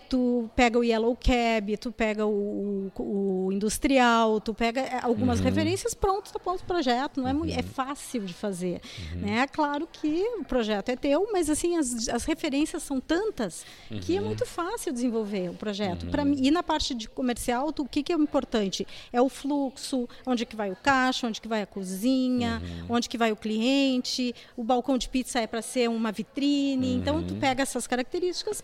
tu 0.09 0.49
pega 0.55 0.79
o 0.79 0.85
Yellow 0.85 1.17
Cab, 1.17 1.77
tu 1.77 1.91
pega 1.91 2.25
o, 2.25 2.93
o, 2.97 3.47
o 3.47 3.53
industrial, 3.53 4.41
tu 4.41 4.55
pega 4.55 4.81
é, 4.81 5.01
algumas 5.03 5.41
uhum. 5.41 5.45
referências, 5.47 5.93
pronto, 5.93 6.33
tá 6.33 6.39
pronto 6.39 6.61
o 6.61 6.65
projeto, 6.65 7.21
não 7.21 7.29
é, 7.29 7.35
uhum. 7.35 7.45
é 7.47 7.63
fácil 7.63 8.21
de 8.21 8.33
fazer. 8.33 8.81
Uhum. 9.13 9.21
Né? 9.23 9.39
É 9.41 9.47
claro 9.49 9.89
que 9.91 10.25
o 10.39 10.45
projeto 10.45 10.91
é 10.91 10.95
teu, 10.97 11.29
mas 11.33 11.51
assim, 11.51 11.77
as, 11.77 12.09
as 12.09 12.25
referências 12.25 12.85
são 12.85 13.01
tantas 13.01 13.67
que 14.03 14.17
é 14.17 14.21
uhum. 14.21 14.27
muito 14.27 14.47
fácil 14.47 14.93
desenvolver 14.93 15.51
o 15.51 15.55
projeto. 15.55 16.05
Uhum. 16.05 16.35
e 16.39 16.49
na 16.53 16.63
parte 16.63 16.95
de 16.95 17.09
comercial, 17.09 17.73
tu, 17.73 17.83
o 17.83 17.89
que, 17.89 18.05
que 18.05 18.13
é 18.13 18.17
importante? 18.17 18.87
É 19.13 19.21
o 19.21 19.29
fluxo, 19.29 20.09
onde 20.25 20.47
que 20.47 20.55
vai 20.55 20.71
o 20.71 20.77
caixa, 20.77 21.27
onde 21.27 21.41
que 21.41 21.49
vai 21.49 21.63
a 21.63 21.67
cozinha, 21.67 22.63
uhum. 22.63 22.97
onde 22.97 23.09
que 23.09 23.19
vai 23.19 23.33
o 23.33 23.37
cliente, 23.37 24.33
o 24.57 24.63
balcão 24.63 24.97
de 24.97 25.09
pizza 25.09 25.41
é 25.41 25.47
para 25.49 25.61
ser 25.61 25.91
uma 25.91 26.13
vitrine, 26.13 26.95
então 26.95 27.21
tu 27.25 27.35
pega 27.35 27.63
essas 27.63 27.89
características, 27.89 28.04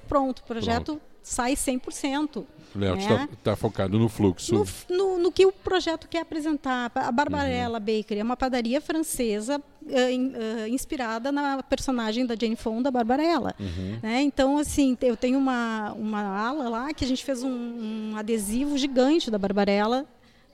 pronto, 0.09 0.41
o 0.41 0.45
projeto 0.45 0.85
pronto 0.97 1.11
sai 1.23 1.55
100%. 1.55 2.45
O 2.75 2.79
layout 2.79 3.03
está 3.03 3.19
né? 3.19 3.29
tá 3.43 3.57
focado 3.57 3.99
no 3.99 4.09
fluxo. 4.09 4.55
No, 4.55 4.65
no, 4.89 5.19
no, 5.19 5.33
que 5.33 5.45
o 5.45 5.53
projeto 5.53 6.09
quer 6.09 6.21
apresentar. 6.21 6.91
A 6.95 7.11
Barbarella 7.11 7.79
uhum. 7.79 7.85
Bakery 7.85 8.21
é 8.21 8.23
uma 8.23 8.37
padaria 8.37 8.81
francesa 8.81 9.61
in, 9.85 10.29
uh, 10.29 10.69
inspirada 10.69 11.33
na 11.33 11.63
personagem 11.63 12.25
da 12.25 12.37
Jane 12.37 12.57
Fonda, 12.57 12.91
Barbarella. 12.91 13.55
Uhum. 13.59 13.99
Né? 14.03 14.23
Então, 14.23 14.57
assim, 14.57 14.97
eu 15.03 15.17
tenho 15.17 15.39
uma, 15.39 15.93
uma 15.93 16.23
ala 16.23 16.69
lá 16.69 16.95
que 16.95 17.05
a 17.05 17.09
gente 17.09 17.25
fez 17.25 17.43
um, 17.43 17.51
um 17.51 18.17
adesivo 18.17 18.79
gigante 18.79 19.31
da 19.31 19.39
Barbarella 19.39 20.07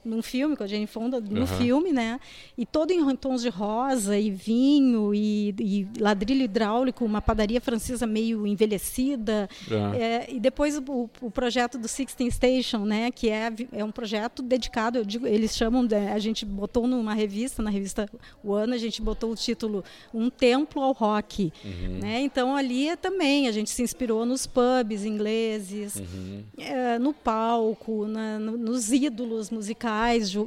num 0.03 0.21
filme, 0.21 0.55
com 0.55 0.63
a 0.63 0.67
Jane 0.67 0.87
Fonda, 0.87 1.19
no 1.19 1.41
uhum. 1.41 1.47
filme, 1.47 1.91
né? 1.91 2.19
E 2.57 2.65
todo 2.65 2.91
em 2.91 3.15
tons 3.15 3.41
de 3.41 3.49
rosa 3.49 4.17
e 4.17 4.29
vinho 4.29 5.13
e, 5.13 5.53
e 5.59 5.87
ladrilho 5.99 6.43
hidráulico, 6.43 7.03
uma 7.03 7.21
padaria 7.21 7.59
francesa 7.59 8.05
meio 8.05 8.45
envelhecida. 8.45 9.49
Uhum. 9.69 9.93
É, 9.93 10.27
e 10.31 10.39
depois 10.39 10.77
o, 10.77 11.09
o, 11.21 11.31
projeto 11.31 11.77
do 11.77 11.87
Sixteen 11.87 12.29
Station, 12.29 12.85
né? 12.85 13.11
Que 13.11 13.29
é, 13.29 13.51
é 13.73 13.83
um 13.83 13.91
projeto 13.91 14.41
dedicado, 14.41 14.97
eu 14.97 15.05
digo, 15.05 15.27
eles 15.27 15.55
chamam, 15.55 15.85
de, 15.85 15.95
a 15.95 16.19
gente 16.19 16.45
botou 16.45 16.87
numa 16.87 17.13
revista, 17.13 17.61
na 17.61 17.69
revista 17.69 18.09
One, 18.43 18.73
a 18.73 18.77
gente 18.77 19.01
botou 19.01 19.31
o 19.31 19.35
título 19.35 19.83
Um 20.13 20.29
Templo 20.29 20.81
ao 20.81 20.91
Rock, 20.93 21.51
uhum. 21.63 21.99
né? 21.99 22.21
Então 22.21 22.55
ali 22.55 22.89
é 22.89 22.95
também, 22.95 23.47
a 23.47 23.51
gente 23.51 23.69
se 23.69 23.81
inspirou 23.81 24.25
nos 24.25 24.45
pubs 24.45 25.03
ingleses, 25.03 25.95
uhum. 25.95 26.43
é, 26.57 26.99
no 26.99 27.13
palco, 27.13 28.05
na, 28.07 28.39
no, 28.39 28.57
nos 28.57 28.91
ídolos 28.91 29.49
musicais 29.49 29.86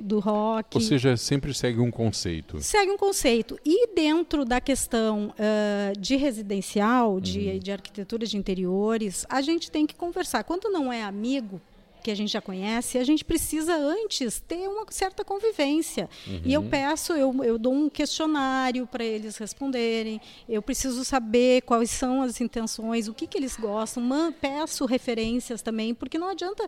do 0.02 0.18
rock. 0.18 0.76
Ou 0.76 0.80
seja, 0.80 1.16
sempre 1.16 1.52
segue 1.54 1.80
um 1.80 1.90
conceito. 1.90 2.60
Segue 2.60 2.90
um 2.90 2.96
conceito. 2.96 3.58
E 3.64 3.88
dentro 3.94 4.44
da 4.44 4.60
questão 4.60 5.32
uh, 5.32 5.98
de 5.98 6.16
residencial, 6.16 7.20
de, 7.20 7.48
uhum. 7.48 7.58
de 7.58 7.72
arquitetura 7.72 8.26
de 8.26 8.36
interiores, 8.36 9.26
a 9.28 9.40
gente 9.40 9.70
tem 9.70 9.86
que 9.86 9.94
conversar. 9.94 10.44
Quando 10.44 10.70
não 10.70 10.92
é 10.92 11.02
amigo, 11.02 11.60
que 12.00 12.10
a 12.10 12.14
gente 12.14 12.32
já 12.32 12.40
conhece, 12.40 12.98
a 12.98 13.04
gente 13.04 13.24
precisa 13.24 13.76
antes 13.76 14.40
ter 14.40 14.68
uma 14.68 14.86
certa 14.90 15.24
convivência. 15.24 16.08
Uhum. 16.26 16.40
E 16.44 16.52
eu 16.52 16.62
peço, 16.62 17.12
eu, 17.12 17.44
eu 17.44 17.58
dou 17.58 17.72
um 17.72 17.88
questionário 17.88 18.86
para 18.86 19.04
eles 19.04 19.36
responderem, 19.36 20.20
eu 20.48 20.62
preciso 20.62 21.04
saber 21.04 21.62
quais 21.62 21.90
são 21.90 22.22
as 22.22 22.40
intenções, 22.40 23.06
o 23.06 23.14
que, 23.14 23.26
que 23.26 23.38
eles 23.38 23.56
gostam, 23.56 24.02
Man, 24.02 24.32
peço 24.32 24.84
referências 24.86 25.62
também, 25.62 25.94
porque 25.94 26.18
não 26.18 26.28
adianta 26.28 26.66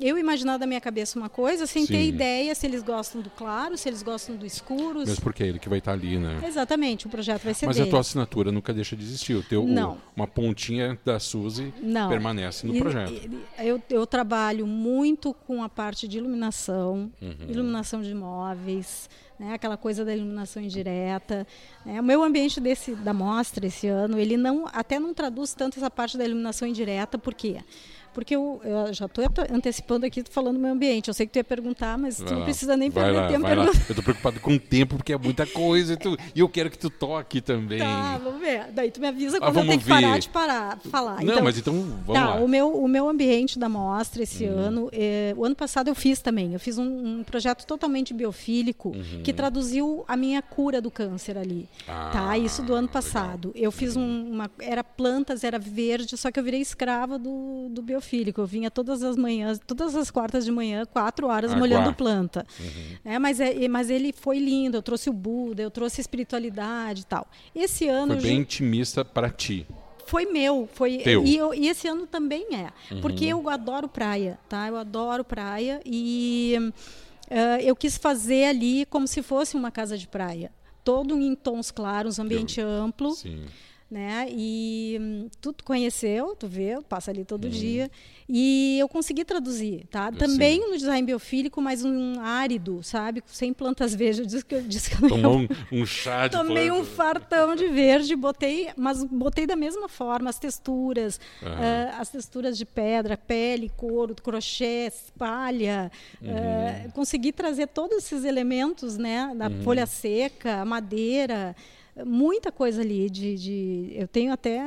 eu 0.00 0.18
imaginar 0.18 0.56
da 0.56 0.66
minha 0.66 0.80
cabeça 0.80 1.18
uma 1.18 1.28
coisa 1.28 1.66
sem 1.66 1.86
Sim. 1.86 1.92
ter 1.92 2.06
ideia 2.06 2.54
se 2.54 2.66
eles 2.66 2.82
gostam 2.82 3.20
do 3.20 3.30
claro, 3.30 3.76
se 3.76 3.88
eles 3.88 4.02
gostam 4.02 4.34
do 4.36 4.46
escuro. 4.46 5.00
Mesmo 5.00 5.22
porque 5.22 5.42
é 5.42 5.46
ele 5.48 5.58
que 5.58 5.68
vai 5.68 5.78
estar 5.78 5.92
ali, 5.92 6.18
né? 6.18 6.40
Exatamente, 6.46 7.06
o 7.06 7.10
projeto 7.10 7.42
vai 7.42 7.54
ser 7.54 7.66
Mas 7.66 7.76
dele. 7.76 7.88
a 7.88 7.90
tua 7.90 8.00
assinatura 8.00 8.50
nunca 8.50 8.72
deixa 8.72 8.96
de 8.96 9.02
existir. 9.02 9.34
O 9.34 9.42
teu. 9.42 9.64
O, 9.64 9.98
uma 10.16 10.26
pontinha 10.26 10.98
da 11.04 11.18
Suzy 11.18 11.72
Não. 11.82 12.08
permanece 12.08 12.66
no 12.66 12.74
e, 12.74 12.80
projeto. 12.80 13.30
Eu, 13.58 13.80
eu 13.90 14.06
trabalho 14.06 14.66
muito 14.66 15.34
com 15.34 15.62
a 15.62 15.68
parte 15.68 16.08
de 16.08 16.18
iluminação, 16.18 17.10
uhum. 17.20 17.46
iluminação 17.48 18.02
de 18.02 18.10
imóveis, 18.10 19.08
né, 19.38 19.54
aquela 19.54 19.76
coisa 19.76 20.04
da 20.04 20.14
iluminação 20.14 20.62
indireta. 20.62 21.46
Né. 21.84 22.00
O 22.00 22.04
meu 22.04 22.22
ambiente 22.22 22.60
desse, 22.60 22.94
da 22.94 23.14
mostra 23.14 23.66
esse 23.66 23.86
ano, 23.86 24.18
ele 24.18 24.36
não 24.36 24.66
até 24.72 24.98
não 24.98 25.14
traduz 25.14 25.54
tanto 25.54 25.78
essa 25.78 25.90
parte 25.90 26.18
da 26.18 26.24
iluminação 26.24 26.68
indireta, 26.68 27.18
por 27.18 27.34
quê? 27.34 27.58
Porque 27.58 27.64
porque 28.12 28.34
eu, 28.34 28.60
eu 28.64 28.92
já 28.92 29.06
estou 29.06 29.24
antecipando 29.52 30.06
aqui, 30.06 30.22
falando 30.28 30.54
do 30.54 30.60
meio 30.60 30.74
ambiente. 30.74 31.08
Eu 31.08 31.14
sei 31.14 31.26
que 31.26 31.32
tu 31.32 31.36
ia 31.36 31.44
perguntar, 31.44 31.96
mas 31.96 32.16
tu 32.16 32.34
não 32.34 32.44
precisa 32.44 32.76
nem 32.76 32.90
perder 32.90 33.12
lá, 33.12 33.28
tempo 33.28 33.46
perguntando. 33.46 33.76
Eu 33.76 33.90
estou 33.90 34.02
preocupado 34.02 34.40
com 34.40 34.54
o 34.54 34.58
tempo, 34.58 34.96
porque 34.96 35.12
é 35.12 35.18
muita 35.18 35.46
coisa. 35.46 35.94
E, 35.94 35.96
tu, 35.96 36.16
eu 36.34 36.48
quero 36.48 36.70
que 36.70 36.78
tu 36.78 36.90
toque 36.90 37.40
também. 37.40 37.78
Tá, 37.78 38.18
vamos 38.22 38.40
ver. 38.40 38.66
Daí 38.72 38.90
tu 38.90 39.00
me 39.00 39.08
avisa 39.08 39.38
ah, 39.38 39.40
quando 39.40 39.58
eu 39.58 39.66
tenho 39.66 39.80
que 39.80 39.88
parar 39.88 40.18
de 40.18 40.28
parar, 40.28 40.78
falar. 40.90 41.16
Não, 41.16 41.32
então, 41.32 41.44
mas 41.44 41.58
então 41.58 41.74
vamos 41.74 42.14
tá, 42.14 42.34
lá. 42.34 42.40
O 42.40 42.48
meu, 42.48 42.72
o 42.72 42.88
meu 42.88 43.08
ambiente 43.08 43.58
da 43.58 43.68
mostra 43.68 44.22
esse 44.22 44.44
uhum. 44.44 44.58
ano, 44.58 44.88
é, 44.92 45.34
o 45.36 45.44
ano 45.44 45.54
passado 45.54 45.88
eu 45.88 45.94
fiz 45.94 46.20
também. 46.20 46.52
Eu 46.52 46.60
fiz 46.60 46.78
um, 46.78 47.20
um 47.20 47.24
projeto 47.24 47.64
totalmente 47.66 48.12
biofílico 48.12 48.90
uhum. 48.90 49.22
que 49.22 49.32
traduziu 49.32 50.04
a 50.06 50.16
minha 50.16 50.42
cura 50.42 50.80
do 50.80 50.90
câncer 50.90 51.38
ali. 51.38 51.68
Ah, 51.88 52.10
tá, 52.12 52.38
isso 52.38 52.62
do 52.62 52.74
ano 52.74 52.88
passado. 52.88 53.48
Legal. 53.48 53.64
Eu 53.64 53.72
fiz 53.72 53.96
um, 53.96 54.30
uma. 54.30 54.50
Era 54.58 54.82
plantas, 54.82 55.44
era 55.44 55.58
verde, 55.58 56.16
só 56.16 56.30
que 56.30 56.38
eu 56.38 56.44
virei 56.44 56.60
escrava 56.60 57.18
do, 57.18 57.68
do 57.70 57.82
biofílico. 57.82 57.99
Eu 58.40 58.46
vinha 58.46 58.70
todas 58.70 59.02
as 59.02 59.16
manhãs, 59.16 59.60
todas 59.66 59.94
as 59.94 60.10
quartas 60.10 60.44
de 60.44 60.50
manhã, 60.50 60.84
quatro 60.84 61.26
horas 61.26 61.52
ah, 61.52 61.56
molhando 61.56 61.92
planta. 61.94 62.46
Uhum. 62.58 62.96
É, 63.04 63.18
mas, 63.18 63.40
é, 63.40 63.68
mas 63.68 63.90
ele 63.90 64.12
foi 64.12 64.38
lindo. 64.38 64.76
Eu 64.76 64.82
trouxe 64.82 65.10
o 65.10 65.12
Buda, 65.12 65.62
eu 65.62 65.70
trouxe 65.70 66.00
espiritualidade 66.00 67.02
e 67.02 67.04
tal. 67.04 67.26
Esse 67.54 67.86
ano. 67.88 68.14
Foi 68.14 68.22
bem 68.22 68.36
já... 68.36 68.42
intimista 68.42 69.04
para 69.04 69.30
ti 69.30 69.66
foi 70.06 70.26
meu, 70.26 70.68
foi 70.74 70.98
Teu. 70.98 71.24
E, 71.24 71.36
eu, 71.36 71.54
e, 71.54 71.68
esse 71.68 71.86
ano 71.86 72.04
também 72.04 72.44
é, 72.52 72.72
uhum. 72.92 73.00
porque 73.00 73.26
eu 73.26 73.48
adoro 73.48 73.88
praia, 73.88 74.40
tá? 74.48 74.66
Eu 74.66 74.76
adoro 74.76 75.22
praia 75.22 75.80
e 75.86 76.56
uh, 76.58 77.62
eu 77.62 77.76
quis 77.76 77.96
fazer 77.96 78.46
ali 78.46 78.84
como 78.86 79.06
se 79.06 79.22
fosse 79.22 79.54
uma 79.54 79.70
casa 79.70 79.96
de 79.96 80.08
praia, 80.08 80.50
todo 80.82 81.16
em 81.16 81.32
tons 81.36 81.70
claros, 81.70 82.18
ambiente 82.18 82.58
eu, 82.58 82.68
amplo. 82.68 83.12
Sim 83.12 83.44
né? 83.90 84.28
E 84.30 84.96
hum, 85.00 85.28
tu 85.40 85.52
conheceu, 85.64 86.36
tu 86.36 86.46
vê, 86.46 86.80
passa 86.88 87.10
ali 87.10 87.24
todo 87.24 87.46
uhum. 87.46 87.50
dia. 87.50 87.90
E 88.28 88.78
eu 88.78 88.88
consegui 88.88 89.24
traduzir, 89.24 89.86
tá? 89.90 90.12
Também 90.12 90.60
no 90.60 90.76
design 90.76 91.04
biofílico, 91.04 91.60
mas 91.60 91.84
um 91.84 92.20
árido, 92.20 92.80
sabe? 92.82 93.20
Sem 93.26 93.52
plantas 93.52 93.92
verdes. 93.92 94.24
Diz 94.28 94.44
que, 94.44 94.60
diz 94.60 94.86
que 94.86 94.96
Tomou 95.08 95.38
um, 95.42 95.48
um 95.72 95.84
chá 95.84 96.28
de 96.28 96.36
Tomei 96.36 96.68
planta. 96.68 96.80
um 96.80 96.84
fartão 96.84 97.56
de 97.56 97.66
verde, 97.66 98.14
botei, 98.14 98.70
mas 98.76 99.02
botei 99.02 99.48
da 99.48 99.56
mesma 99.56 99.88
forma 99.88 100.30
as 100.30 100.38
texturas, 100.38 101.18
uhum. 101.42 101.48
uh, 101.48 102.00
as 102.00 102.08
texturas 102.08 102.56
de 102.56 102.64
pedra, 102.64 103.16
pele, 103.16 103.68
couro, 103.76 104.14
crochê, 104.14 104.92
palha. 105.18 105.90
Uhum. 106.22 106.30
Uh, 106.30 106.92
consegui 106.92 107.32
trazer 107.32 107.66
todos 107.66 107.98
esses 107.98 108.24
elementos, 108.24 108.96
né? 108.96 109.32
Da 109.36 109.48
uhum. 109.48 109.62
folha 109.62 109.86
seca, 109.86 110.64
madeira. 110.64 111.56
Muita 112.04 112.52
coisa 112.52 112.80
ali 112.80 113.10
de, 113.10 113.36
de 113.36 113.92
eu 113.94 114.08
tenho 114.08 114.32
até 114.32 114.60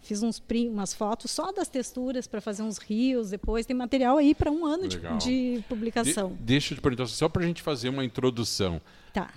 fiz 0.00 0.22
uns 0.22 0.42
umas 0.70 0.94
fotos 0.94 1.30
só 1.30 1.52
das 1.52 1.68
texturas 1.68 2.26
para 2.26 2.40
fazer 2.40 2.62
uns 2.62 2.78
rios 2.78 3.30
depois 3.30 3.66
tem 3.66 3.76
material 3.76 4.16
aí 4.16 4.34
para 4.34 4.50
um 4.50 4.64
ano 4.64 4.88
de, 4.88 4.98
de, 5.18 5.64
publicação 5.68 6.30
de, 6.30 6.42
deixa 6.42 6.72
eu 6.72 6.78
te 6.78 6.80
perguntar 6.80 7.06
só 7.06 7.28
para 7.28 7.42
a 7.42 7.46
gente 7.46 7.62
fazer 7.62 7.88
uma 7.88 8.04
introdução 8.04 8.80
tá 9.12 9.30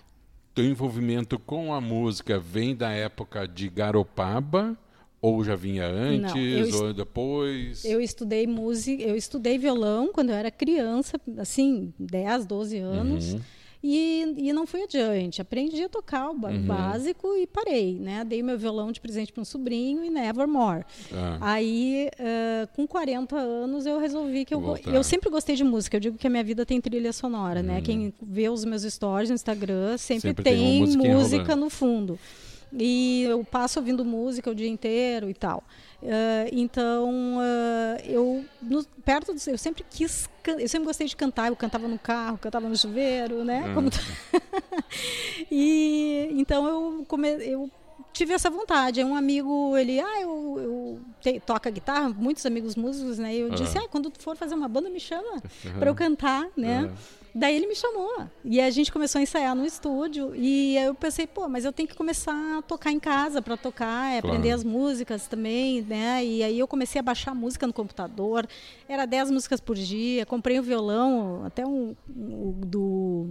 teu 0.53 0.65
envolvimento 0.65 1.39
com 1.39 1.73
a 1.73 1.81
música 1.81 2.39
vem 2.39 2.75
da 2.75 2.91
época 2.91 3.47
de 3.47 3.69
Garopaba 3.69 4.77
ou 5.23 5.41
já 5.41 5.55
vinha 5.55 5.85
antes 5.85 6.69
Não, 6.69 6.87
ou 6.87 6.93
depois? 6.93 7.85
Eu 7.85 8.01
estudei 8.01 8.45
música, 8.45 9.01
eu 9.01 9.15
estudei 9.15 9.57
violão 9.57 10.11
quando 10.11 10.31
eu 10.31 10.35
era 10.35 10.51
criança, 10.51 11.17
assim, 11.37 11.93
10, 11.97 12.45
12 12.45 12.77
anos. 12.79 13.33
Uhum. 13.33 13.41
E, 13.83 14.33
e 14.37 14.53
não 14.53 14.65
fui 14.65 14.83
adiante. 14.83 15.41
Aprendi 15.41 15.83
a 15.83 15.89
tocar 15.89 16.29
o 16.29 16.31
uhum. 16.31 16.61
básico 16.65 17.35
e 17.35 17.45
parei, 17.45 17.99
né? 17.99 18.23
Dei 18.23 18.41
meu 18.41 18.57
violão 18.57 18.93
de 18.93 19.01
presente 19.01 19.33
para 19.33 19.41
um 19.41 19.45
sobrinho 19.45 20.05
e 20.05 20.09
nevermore. 20.09 20.85
Ah. 21.11 21.37
Aí, 21.41 22.09
uh, 22.17 22.67
com 22.73 22.87
40 22.87 23.35
anos, 23.35 23.85
eu 23.85 23.99
resolvi 23.99 24.45
que 24.45 24.53
eu... 24.53 24.77
Eu 24.85 25.03
sempre 25.03 25.29
gostei 25.29 25.57
de 25.57 25.65
música. 25.65 25.97
Eu 25.97 26.01
digo 26.01 26.17
que 26.17 26.25
a 26.25 26.29
minha 26.29 26.43
vida 26.43 26.65
tem 26.65 26.79
trilha 26.79 27.11
sonora, 27.11 27.61
né? 27.61 27.77
Uhum. 27.77 27.83
Quem 27.83 28.13
vê 28.21 28.47
os 28.47 28.63
meus 28.63 28.83
stories 28.83 29.29
no 29.29 29.35
Instagram 29.35 29.97
sempre, 29.97 30.29
sempre 30.29 30.43
tem, 30.43 30.85
tem 30.85 30.97
música 30.97 31.53
no 31.53 31.69
fundo. 31.69 32.17
E 32.77 33.23
eu 33.23 33.43
passo 33.43 33.79
ouvindo 33.79 34.03
música 34.03 34.49
o 34.49 34.55
dia 34.55 34.67
inteiro 34.67 35.29
e 35.29 35.33
tal. 35.33 35.63
Uh, 36.01 36.49
então, 36.51 37.37
uh, 37.37 38.01
eu 38.03 38.43
no, 38.61 38.83
perto 39.05 39.33
do, 39.33 39.39
eu 39.49 39.57
sempre 39.57 39.85
quis, 39.89 40.29
eu 40.45 40.67
sempre 40.67 40.85
gostei 40.85 41.07
de 41.07 41.15
cantar. 41.15 41.47
Eu 41.47 41.55
cantava 41.55 41.87
no 41.87 41.99
carro, 41.99 42.37
cantava 42.37 42.67
no 42.67 42.75
chuveiro, 42.75 43.45
né? 43.45 43.67
Uhum. 43.67 43.73
Como 43.75 43.89
e 45.51 46.29
então 46.31 46.67
eu, 46.67 47.05
come, 47.07 47.29
eu 47.45 47.69
tive 48.11 48.33
essa 48.33 48.49
vontade. 48.49 49.03
Um 49.03 49.15
amigo, 49.15 49.77
ele, 49.77 49.99
ah, 49.99 50.21
eu, 50.21 50.59
eu 50.59 51.01
te, 51.21 51.39
toca 51.39 51.69
guitarra, 51.69 52.09
muitos 52.09 52.45
amigos 52.45 52.75
músicos, 52.75 53.17
né? 53.17 53.35
E 53.35 53.39
eu 53.39 53.49
uhum. 53.49 53.55
disse, 53.55 53.77
ah, 53.77 53.87
quando 53.89 54.09
tu 54.09 54.21
for 54.21 54.35
fazer 54.35 54.55
uma 54.55 54.67
banda, 54.67 54.89
me 54.89 54.99
chama 54.99 55.33
uhum. 55.65 55.79
para 55.79 55.89
eu 55.89 55.95
cantar, 55.95 56.47
né? 56.57 56.91
Daí 57.35 57.55
ele 57.55 57.67
me 57.67 57.75
chamou. 57.75 58.27
E 58.45 58.61
a 58.61 58.69
gente 58.69 58.91
começou 58.91 59.19
a 59.19 59.23
ensaiar 59.23 59.55
no 59.55 59.65
estúdio. 59.65 60.35
E 60.35 60.77
eu 60.77 60.93
pensei, 60.93 61.25
pô, 61.25 61.47
mas 61.47 61.65
eu 61.65 61.73
tenho 61.73 61.89
que 61.89 61.95
começar 61.95 62.59
a 62.59 62.61
tocar 62.61 62.91
em 62.91 62.99
casa 62.99 63.41
para 63.41 63.57
tocar, 63.57 64.11
claro. 64.11 64.27
aprender 64.27 64.51
as 64.51 64.63
músicas 64.63 65.27
também, 65.27 65.81
né? 65.81 66.23
E 66.23 66.43
aí 66.43 66.59
eu 66.59 66.67
comecei 66.67 66.99
a 66.99 67.03
baixar 67.03 67.33
música 67.33 67.65
no 67.65 67.73
computador. 67.73 68.47
Era 68.87 69.05
10 69.05 69.31
músicas 69.31 69.59
por 69.59 69.75
dia. 69.75 70.25
Comprei 70.25 70.59
um 70.59 70.63
violão, 70.63 71.43
até 71.45 71.65
um, 71.65 71.95
um 72.07 72.51
do 72.65 73.29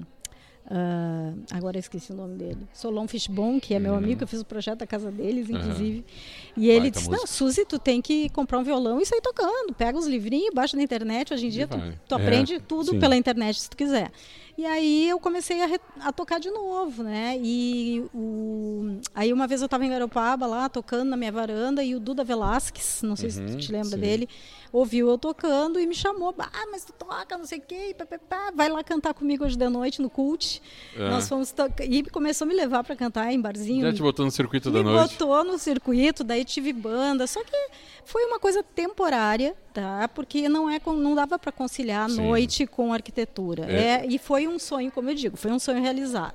Uh, 0.72 1.38
agora 1.50 1.76
eu 1.76 1.80
esqueci 1.80 2.12
o 2.12 2.14
nome 2.14 2.38
dele. 2.38 2.66
Solon 2.72 3.06
Fishbone, 3.06 3.60
que 3.60 3.74
é 3.74 3.78
meu 3.78 3.92
uhum. 3.92 3.98
amigo, 3.98 4.22
eu 4.22 4.26
fiz 4.26 4.40
o 4.40 4.44
projeto 4.44 4.78
da 4.78 4.86
casa 4.86 5.10
deles, 5.10 5.50
inclusive. 5.50 5.98
Uhum. 5.98 6.62
E 6.62 6.70
ele 6.70 6.90
disse: 6.90 7.10
Não, 7.10 7.26
Suzy, 7.26 7.66
tu 7.66 7.78
tem 7.78 8.00
que 8.00 8.30
comprar 8.30 8.58
um 8.58 8.64
violão 8.64 8.98
e 8.98 9.04
sair 9.04 9.20
tocando. 9.20 9.74
Pega 9.76 9.98
os 9.98 10.06
livrinhos, 10.06 10.54
baixa 10.54 10.74
na 10.74 10.82
internet. 10.82 11.34
Hoje 11.34 11.46
em 11.46 11.50
dia, 11.50 11.66
tu, 11.66 11.76
tu, 12.08 12.14
aprende 12.14 12.54
é, 12.54 12.58
tudo 12.58 12.92
sim. 12.92 12.98
pela 12.98 13.14
internet 13.14 13.60
se 13.60 13.68
tu 13.68 13.76
quiser. 13.76 14.10
E 14.56 14.66
aí 14.66 15.08
eu 15.08 15.18
comecei 15.18 15.62
a, 15.62 15.68
a, 16.00 16.12
tocar 16.12 16.38
de 16.38 16.50
novo, 16.50 17.02
né? 17.02 17.38
E 17.42 18.04
o, 18.14 18.98
aí 19.14 19.32
uma 19.32 19.46
vez 19.46 19.62
eu 19.62 19.64
estava 19.64 19.84
em 19.84 19.88
Garopaba 19.88 20.46
lá, 20.46 20.68
tocando 20.68 21.08
na 21.08 21.16
minha 21.16 21.32
varanda, 21.32 21.82
e 21.82 21.94
o 21.94 22.00
Duda 22.00 22.22
Velasquez, 22.22 23.00
não 23.02 23.16
sei 23.16 23.30
uhum, 23.30 23.48
se 23.48 23.56
tu 23.56 23.56
te 23.56 23.72
lembra 23.72 23.90
sim. 23.90 23.98
dele, 23.98 24.28
ouviu 24.70 25.08
eu 25.08 25.16
tocando 25.16 25.80
e 25.80 25.86
me 25.86 25.94
chamou. 25.94 26.34
Ah, 26.38 26.66
mas 26.70 26.84
tu 26.84 26.92
toca, 26.92 27.38
não 27.38 27.46
sei 27.46 27.58
o 27.58 27.62
quê, 27.62 27.94
pá, 27.96 28.04
pá, 28.04 28.18
pá, 28.18 28.52
vai 28.54 28.68
lá 28.68 28.84
cantar 28.84 29.14
comigo 29.14 29.44
hoje 29.44 29.56
de 29.56 29.68
noite 29.68 30.02
no 30.02 30.10
cult. 30.10 30.62
É. 30.94 31.08
Nós 31.08 31.28
fomos 31.28 31.54
e 31.80 32.02
começou 32.04 32.44
a 32.44 32.48
me 32.48 32.54
levar 32.54 32.84
para 32.84 32.94
cantar 32.94 33.32
em 33.32 33.40
barzinho. 33.40 33.82
Já 33.82 33.92
te 33.92 34.02
botou 34.02 34.24
no 34.24 34.30
circuito 34.30 34.70
da 34.70 34.82
noite? 34.82 35.12
Me 35.12 35.18
botou 35.18 35.44
no 35.44 35.58
circuito, 35.58 36.22
daí 36.22 36.44
tive 36.44 36.74
banda, 36.74 37.26
só 37.26 37.42
que 37.42 37.56
foi 38.04 38.24
uma 38.24 38.38
coisa 38.38 38.62
temporária, 38.62 39.54
tá? 39.72 40.08
Porque 40.08 40.48
não 40.48 40.68
é 40.68 40.80
não 40.86 41.14
dava 41.14 41.38
para 41.38 41.52
conciliar 41.52 42.04
a 42.04 42.08
noite 42.08 42.66
com 42.66 42.92
a 42.92 42.96
arquitetura. 42.96 43.70
É. 43.70 44.04
é. 44.04 44.06
e 44.06 44.18
foi 44.18 44.41
um 44.48 44.58
sonho, 44.58 44.90
como 44.90 45.10
eu 45.10 45.14
digo, 45.14 45.36
foi 45.36 45.50
um 45.50 45.58
sonho 45.58 45.80
realizado. 45.80 46.34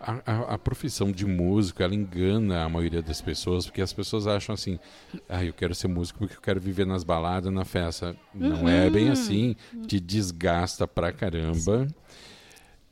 A, 0.00 0.20
a, 0.24 0.54
a, 0.54 0.58
profissão 0.58 1.10
de 1.10 1.26
músico, 1.26 1.82
ela 1.82 1.94
engana 1.94 2.64
a 2.64 2.68
maioria 2.68 3.02
das 3.02 3.20
pessoas, 3.20 3.66
porque 3.66 3.82
as 3.82 3.92
pessoas 3.92 4.26
acham 4.26 4.54
assim, 4.54 4.78
ah, 5.28 5.44
eu 5.44 5.52
quero 5.52 5.74
ser 5.74 5.88
músico 5.88 6.20
porque 6.20 6.36
eu 6.36 6.40
quero 6.40 6.60
viver 6.60 6.86
nas 6.86 7.04
baladas, 7.04 7.52
na 7.52 7.64
festa. 7.64 8.16
Não 8.34 8.62
uhum. 8.62 8.68
é 8.68 8.90
bem 8.90 9.10
assim, 9.10 9.56
te 9.86 9.98
desgasta 10.00 10.86
pra 10.86 11.12
caramba. 11.12 11.86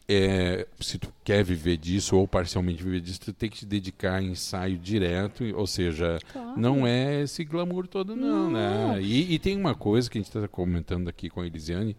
É, 0.09 0.66
se 0.81 0.98
tu 0.98 1.12
quer 1.25 1.44
viver 1.44 1.77
disso 1.77 2.16
ou 2.16 2.27
parcialmente 2.27 2.83
viver 2.83 3.01
disso, 3.01 3.20
tu 3.20 3.33
tem 3.33 3.48
que 3.48 3.59
te 3.59 3.66
dedicar 3.66 4.16
a 4.16 4.22
ensaio 4.22 4.77
direto, 4.77 5.44
ou 5.57 5.66
seja, 5.66 6.18
claro. 6.33 6.61
não 6.61 6.87
é 6.87 7.22
esse 7.22 7.44
glamour 7.44 7.87
todo 7.87 8.16
não, 8.16 8.51
não. 8.51 8.92
né? 8.92 9.01
E, 9.01 9.33
e, 9.33 9.38
tem 9.38 9.57
uma 9.57 9.75
coisa 9.75 10.11
que 10.11 10.18
a 10.18 10.20
gente 10.20 10.29
está 10.29 10.46
comentando 10.48 11.09
aqui 11.09 11.31
com 11.31 11.40
a 11.40 11.46
Elisiane, 11.46 11.96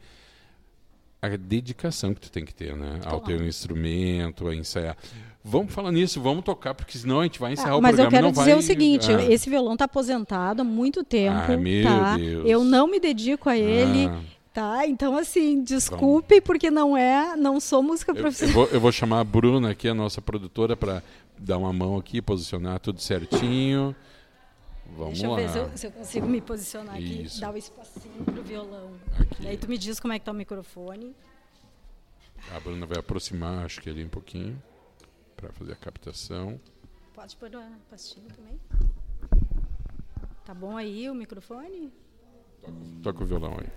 a 1.26 1.38
dedicação 1.38 2.14
que 2.14 2.20
tu 2.20 2.30
tem 2.30 2.44
que 2.44 2.54
ter, 2.54 2.76
né? 2.76 3.00
Claro. 3.02 3.16
Ao 3.16 3.22
teu 3.22 3.46
instrumento, 3.48 4.48
a 4.48 4.56
ensaiar. 4.56 4.98
Vamos 5.42 5.74
falar 5.74 5.92
nisso, 5.92 6.22
vamos 6.22 6.44
tocar, 6.44 6.74
porque 6.74 6.98
senão 6.98 7.22
a 7.22 7.24
gente 7.24 7.40
vai 7.40 7.54
encerrar 7.54 7.72
ah, 7.72 7.78
o 7.78 7.82
mas 7.82 7.96
programa. 7.96 8.12
Mas 8.12 8.26
eu 8.26 8.34
quero 8.34 8.40
dizer 8.40 8.52
vai... 8.52 8.60
o 8.60 8.62
seguinte, 8.62 9.12
ah. 9.12 9.32
esse 9.32 9.50
violão 9.50 9.74
está 9.74 9.86
aposentado 9.86 10.62
há 10.62 10.66
muito 10.66 11.04
tempo, 11.04 11.54
ah, 11.54 11.58
meu 11.58 11.84
tá? 11.84 12.18
Deus. 12.18 12.50
Eu 12.50 12.64
não 12.64 12.88
me 12.88 13.00
dedico 13.00 13.50
a 13.50 13.58
ele. 13.58 14.08
Ah. 14.08 14.20
Tá, 14.54 14.86
então 14.86 15.18
assim, 15.18 15.64
desculpe 15.64 16.40
porque 16.40 16.70
não 16.70 16.96
é, 16.96 17.36
não 17.36 17.60
sou 17.60 17.82
música 17.82 18.14
profissional. 18.14 18.54
Eu, 18.54 18.62
eu, 18.62 18.68
vou, 18.68 18.76
eu 18.76 18.82
vou 18.82 18.92
chamar 18.92 19.22
a 19.22 19.24
Bruna 19.24 19.72
aqui, 19.72 19.88
a 19.88 19.96
nossa 19.96 20.22
produtora, 20.22 20.78
para 20.78 21.02
dar 21.40 21.58
uma 21.58 21.74
mão 21.74 21.98
aqui, 21.98 22.22
posicionar 22.22 22.80
tudo 22.80 23.02
certinho. 23.02 23.96
Vamos 24.86 25.20
Deixa 25.20 25.28
lá. 25.28 25.42
eu 25.42 25.48
ver 25.48 25.50
se 25.50 25.58
eu, 25.58 25.78
se 25.78 25.88
eu 25.88 25.92
consigo 25.92 26.28
me 26.28 26.42
posicionar 26.42 27.02
Isso. 27.02 27.32
aqui, 27.36 27.42
dar 27.42 27.54
o 27.54 27.58
espacinho 27.58 28.24
pro 28.26 28.44
violão. 28.44 28.92
Aqui. 29.20 29.44
E 29.44 29.48
aí 29.48 29.58
tu 29.58 29.68
me 29.68 29.78
diz 29.78 30.00
como 30.00 30.14
é 30.14 30.20
que 30.20 30.26
tá 30.26 30.32
o 30.32 30.36
microfone. 30.36 31.16
A 32.52 32.60
Bruna 32.60 32.86
vai 32.86 33.00
aproximar, 33.00 33.66
acho 33.66 33.82
que 33.82 33.90
ali 33.90 34.04
um 34.04 34.10
pouquinho, 34.10 34.62
para 35.36 35.52
fazer 35.54 35.72
a 35.74 35.76
captação. 35.76 36.60
Pode 37.14 37.36
pôr 37.38 37.56
a 37.56 37.70
pastinha 37.90 38.28
também. 38.36 38.60
Tá 40.46 40.54
bom 40.54 40.76
aí 40.76 41.10
o 41.10 41.16
microfone? 41.16 41.92
Toca, 42.62 42.74
toca 43.02 43.24
o 43.24 43.26
violão 43.26 43.58
aí. 43.60 43.70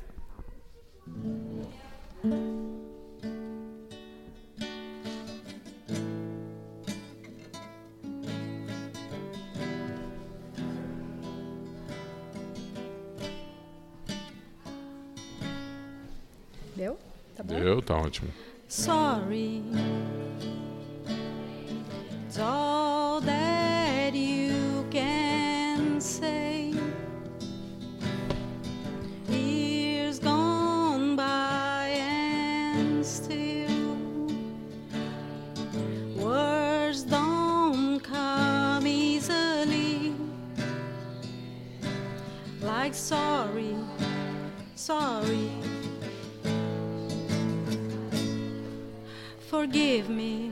Deu? 16.77 16.99
Tá 17.35 17.43
bom? 17.43 17.59
Deu, 17.59 17.81
tá 17.81 17.97
ótimo. 17.97 18.31
Sorry. 18.69 19.63
It's 22.27 22.39
all 22.39 23.21
that 23.23 24.15
you 24.15 24.85
can 24.91 26.01
say. 26.01 26.75
like 42.87 42.95
sorry, 42.95 43.75
sorry. 44.77 45.76
Forgive 49.49 50.11
me. 50.11 50.51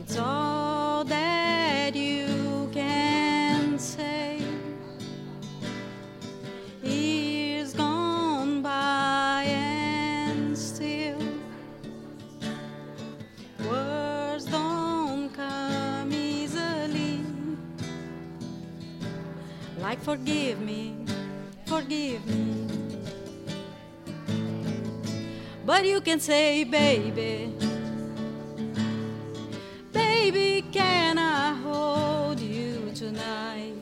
It's 0.00 0.16
all 0.16 1.04
that 1.04 1.94
you 1.94 2.70
can 2.72 3.78
say. 3.78 4.40
Years 6.82 7.74
gone 7.74 8.62
by 8.62 9.44
and 9.48 10.56
still 10.56 11.18
words 13.68 14.46
don't 14.46 15.28
come 15.34 16.10
easily. 16.10 17.20
Like 19.78 20.00
forgive 20.00 20.62
me, 20.62 21.04
forgive 21.66 22.26
me. 22.26 22.45
But 25.66 25.84
you 25.84 26.00
can 26.00 26.20
say, 26.20 26.62
baby, 26.62 27.52
baby, 29.92 30.64
can 30.70 31.18
I 31.18 31.54
hold 31.54 32.38
you 32.38 32.92
tonight? 32.94 33.74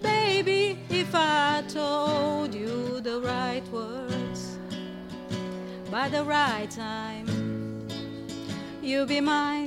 Baby, 0.00 0.78
if 0.88 1.14
I 1.14 1.62
told 1.68 2.54
you 2.54 3.00
the 3.00 3.20
right 3.20 3.62
words 3.70 4.56
by 5.90 6.08
the 6.08 6.24
right 6.24 6.70
time 6.70 7.26
you'll 8.80 9.04
be 9.04 9.20
mine. 9.20 9.57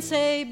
Say, 0.00 0.44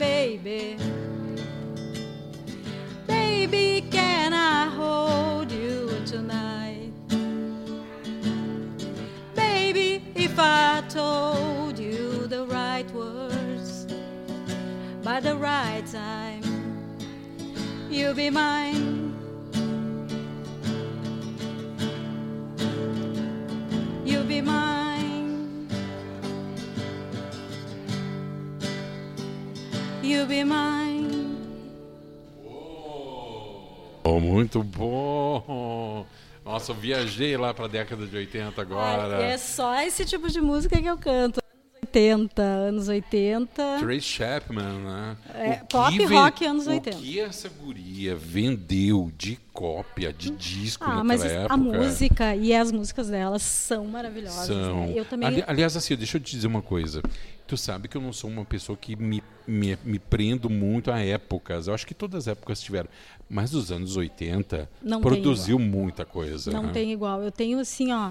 muito 34.57 34.63
bom! 34.63 36.07
Nossa, 36.45 36.71
eu 36.71 36.77
viajei 36.77 37.37
lá 37.37 37.53
para 37.53 37.65
a 37.65 37.69
década 37.69 38.07
de 38.07 38.17
80 38.17 38.61
agora. 38.61 39.19
Ai, 39.19 39.33
é 39.33 39.39
só 39.39 39.83
esse 39.83 40.05
tipo 40.05 40.29
de 40.29 40.41
música 40.41 40.81
que 40.81 40.87
eu 40.87 40.97
canto. 40.97 41.41
Anos 41.87 41.89
80, 41.89 42.43
anos 42.43 42.89
80. 42.89 43.79
Trace 43.79 44.01
Chapman, 44.01 44.79
né? 44.81 45.17
É, 45.35 45.53
pop 45.69 46.05
rock 46.07 46.45
anos 46.45 46.67
80. 46.67 46.97
O 46.97 47.01
que 47.01 47.21
essa 47.21 47.49
guria 47.49 48.15
vendeu 48.17 49.11
de 49.17 49.39
cópia, 49.53 50.13
de 50.13 50.31
disco 50.31 50.85
Ah, 50.85 50.89
naquela 50.89 51.05
mas 51.05 51.25
época? 51.25 51.55
a 51.55 51.57
música 51.57 52.37
e 52.37 52.53
as 52.55 52.73
músicas 52.73 53.09
delas 53.09 53.43
são 53.43 53.87
maravilhosas. 53.87 54.47
São. 54.47 54.87
né? 54.87 54.93
Eu 54.97 55.05
também. 55.05 55.29
Ali- 55.29 55.45
aliás, 55.47 55.77
assim, 55.77 55.95
deixa 55.97 56.17
eu 56.17 56.21
te 56.21 56.33
dizer 56.33 56.47
uma 56.49 56.63
coisa. 56.63 57.03
Tu 57.47 57.57
sabe 57.57 57.87
que 57.87 57.97
eu 57.97 58.01
não 58.01 58.13
sou 58.13 58.29
uma 58.29 58.45
pessoa 58.45 58.77
que 58.77 58.97
me, 58.97 59.23
me, 59.47 59.79
me 59.85 59.99
prendo 60.01 60.51
muito 60.51 60.91
a 60.91 60.99
épocas. 60.99 61.69
Eu 61.69 61.75
acho 61.75 61.87
que 61.87 61.95
todas 61.95 62.27
as 62.27 62.33
épocas 62.33 62.61
tiveram. 62.61 62.89
Mas 63.31 63.55
os 63.55 63.71
anos 63.71 63.97
80 63.97 64.69
Não 64.83 65.01
produziu 65.01 65.57
muita 65.59 66.05
coisa. 66.05 66.51
Não 66.51 66.65
né? 66.65 66.73
tem 66.73 66.93
igual. 66.93 67.23
Eu 67.23 67.31
tenho 67.31 67.61
assim, 67.61 67.93
ó, 67.93 68.11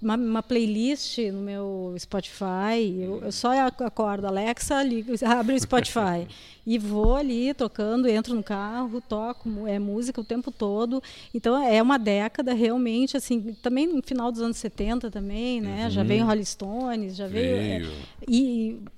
uma, 0.00 0.16
uma 0.16 0.42
playlist 0.42 1.18
no 1.32 1.40
meu 1.40 1.94
Spotify. 1.98 3.00
Eu, 3.00 3.22
eu 3.24 3.32
só 3.32 3.50
ac- 3.66 3.82
acordo, 3.84 4.26
Alexa, 4.26 4.82
ligo, 4.82 5.12
abre 5.26 5.54
o 5.54 5.60
Spotify 5.60 6.26
e 6.66 6.78
vou 6.78 7.16
ali 7.16 7.54
tocando, 7.54 8.06
entro 8.08 8.34
no 8.34 8.42
carro, 8.42 9.00
toco 9.00 9.66
é 9.66 9.78
música 9.78 10.20
o 10.20 10.24
tempo 10.24 10.50
todo. 10.50 11.02
Então 11.34 11.60
é 11.62 11.80
uma 11.82 11.98
década 11.98 12.52
realmente 12.52 13.16
assim, 13.16 13.54
também 13.62 13.86
no 13.86 14.02
final 14.02 14.30
dos 14.30 14.40
anos 14.42 14.56
70 14.58 15.10
também, 15.10 15.60
né? 15.60 15.88
Já 15.90 16.02
veio 16.02 16.24
Rolling 16.26 16.44
Stones, 16.44 17.16
já 17.16 17.26
veio, 17.26 17.56
é, 17.56 17.78
Veio. 17.78 17.92
e 18.28 18.78
uh, 18.82 18.97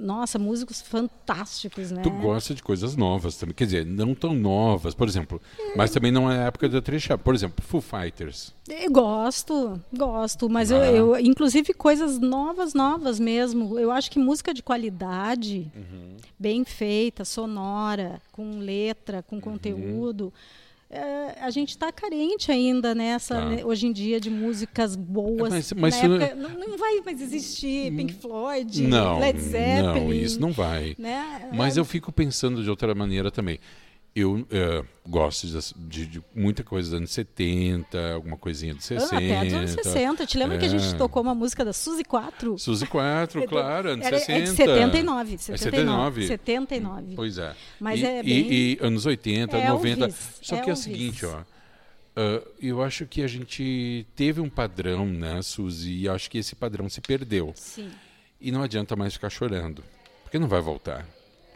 nossa, 0.00 0.38
músicos 0.38 0.82
fantásticos, 0.82 1.90
né? 1.90 2.02
Tu 2.02 2.10
gosta 2.10 2.54
de 2.54 2.62
coisas 2.62 2.94
novas 2.96 3.36
também. 3.36 3.54
Quer 3.54 3.64
dizer, 3.64 3.86
não 3.86 4.14
tão 4.14 4.34
novas, 4.34 4.94
por 4.94 5.08
exemplo. 5.08 5.40
Mas 5.76 5.90
também 5.90 6.12
não 6.12 6.30
é 6.30 6.38
a 6.40 6.46
época 6.46 6.68
da 6.68 6.82
trecha. 6.82 7.16
Por 7.16 7.34
exemplo, 7.34 7.64
Foo 7.64 7.80
Fighters. 7.80 8.52
Eu 8.68 8.90
gosto, 8.90 9.80
gosto, 9.96 10.48
mas 10.48 10.70
Ah. 10.70 10.76
eu, 10.76 11.14
eu, 11.14 11.20
inclusive 11.20 11.72
coisas 11.74 12.18
novas, 12.18 12.74
novas 12.74 13.18
mesmo. 13.18 13.78
Eu 13.78 13.90
acho 13.90 14.10
que 14.10 14.18
música 14.18 14.52
de 14.52 14.62
qualidade, 14.62 15.70
Uhum. 15.74 16.16
bem 16.38 16.64
feita, 16.64 17.24
sonora, 17.24 18.20
com 18.32 18.58
letra, 18.58 19.18
Uhum. 19.18 19.22
com 19.22 19.40
conteúdo. 19.40 20.32
É, 20.94 21.36
a 21.40 21.50
gente 21.50 21.70
está 21.70 21.90
carente 21.92 22.50
ainda 22.52 22.94
nessa, 22.94 23.34
Tá. 23.36 23.48
né, 23.48 23.64
hoje 23.64 23.86
em 23.86 23.92
dia, 23.92 24.20
de 24.20 24.30
músicas 24.30 24.94
boas. 24.96 25.50
Mas- 25.50 25.72
mas 25.72 25.94
Na 26.00 26.04
isso- 26.04 26.22
época, 26.22 26.34
não, 26.34 26.50
não 26.68 26.78
vai 26.78 27.00
mais 27.04 27.20
existir 27.20 27.92
Pink 27.94 28.14
Floyd, 28.14 28.82
Não, 28.86 29.18
Led 29.18 29.40
Zeppelin. 29.40 29.82
não, 29.82 30.12
isso 30.12 30.40
não 30.40 30.52
vai. 30.52 30.94
Né? 30.98 31.50
Mas 31.52 31.76
eu 31.76 31.84
fico 31.84 32.12
pensando 32.12 32.62
de 32.62 32.70
outra 32.70 32.94
maneira 32.94 33.30
também. 33.30 33.58
Eu 34.16 34.46
eh, 34.48 34.84
gosto 35.04 35.44
de, 35.76 36.06
de- 36.06 36.22
muita 36.32 36.62
coisa 36.62 36.88
dos 36.90 36.98
anos 36.98 37.10
70, 37.10 38.12
alguma 38.14 38.36
coisinha 38.36 38.72
dos 38.72 38.84
60. 38.84 39.16
Até 39.16 39.44
dos 39.44 39.52
anos 39.54 39.70
60. 39.72 40.24
Te 40.26 40.38
lembra 40.38 40.56
que 40.56 40.64
a 40.64 40.68
gente 40.68 40.86
É. 40.86 40.96
tocou 40.96 41.20
uma 41.20 41.34
música 41.34 41.64
da 41.64 41.72
Suzy 41.72 42.04
4? 42.04 42.56
Suzy 42.56 42.86
4, 42.86 43.42
claro, 43.48 43.90
anos 43.90 44.06
Era, 44.06 44.18
60. 44.20 44.38
É 44.38 44.42
de 44.42 44.50
79, 44.50 45.34
É 45.34 45.36
79. 45.38 45.56
79? 45.56 46.26
79. 46.28 47.12
Pois 47.16 47.38
é. 47.38 47.56
Mas 47.80 47.98
e, 48.00 48.04
é 48.06 48.20
e- 48.20 48.22
bem- 48.22 48.52
e 48.52 48.78
anos 48.80 49.04
80, 49.04 49.56
É 49.58 49.68
90. 49.68 50.04
Elvis, 50.04 50.38
Só 50.40 50.56
é 50.56 50.60
que 50.60 50.70
é 50.70 50.72
o 50.72 50.76
seguinte, 50.76 51.26
ó. 51.26 51.40
ah, 52.14 52.42
eu 52.62 52.80
acho 52.84 53.06
que 53.06 53.20
a 53.20 53.26
gente 53.26 54.06
teve 54.14 54.40
um 54.40 54.48
padrão, 54.48 55.06
né, 55.06 55.42
Suzy? 55.42 55.92
E 56.02 56.08
acho 56.08 56.30
que 56.30 56.38
esse 56.38 56.54
padrão 56.54 56.88
se 56.88 57.00
perdeu. 57.00 57.52
Sim. 57.56 57.90
E 58.40 58.52
não 58.52 58.62
adianta 58.62 58.94
mais 58.94 59.14
ficar 59.14 59.28
chorando. 59.30 59.82
Porque 60.22 60.38
não 60.38 60.46
vai 60.46 60.60
voltar. 60.60 61.04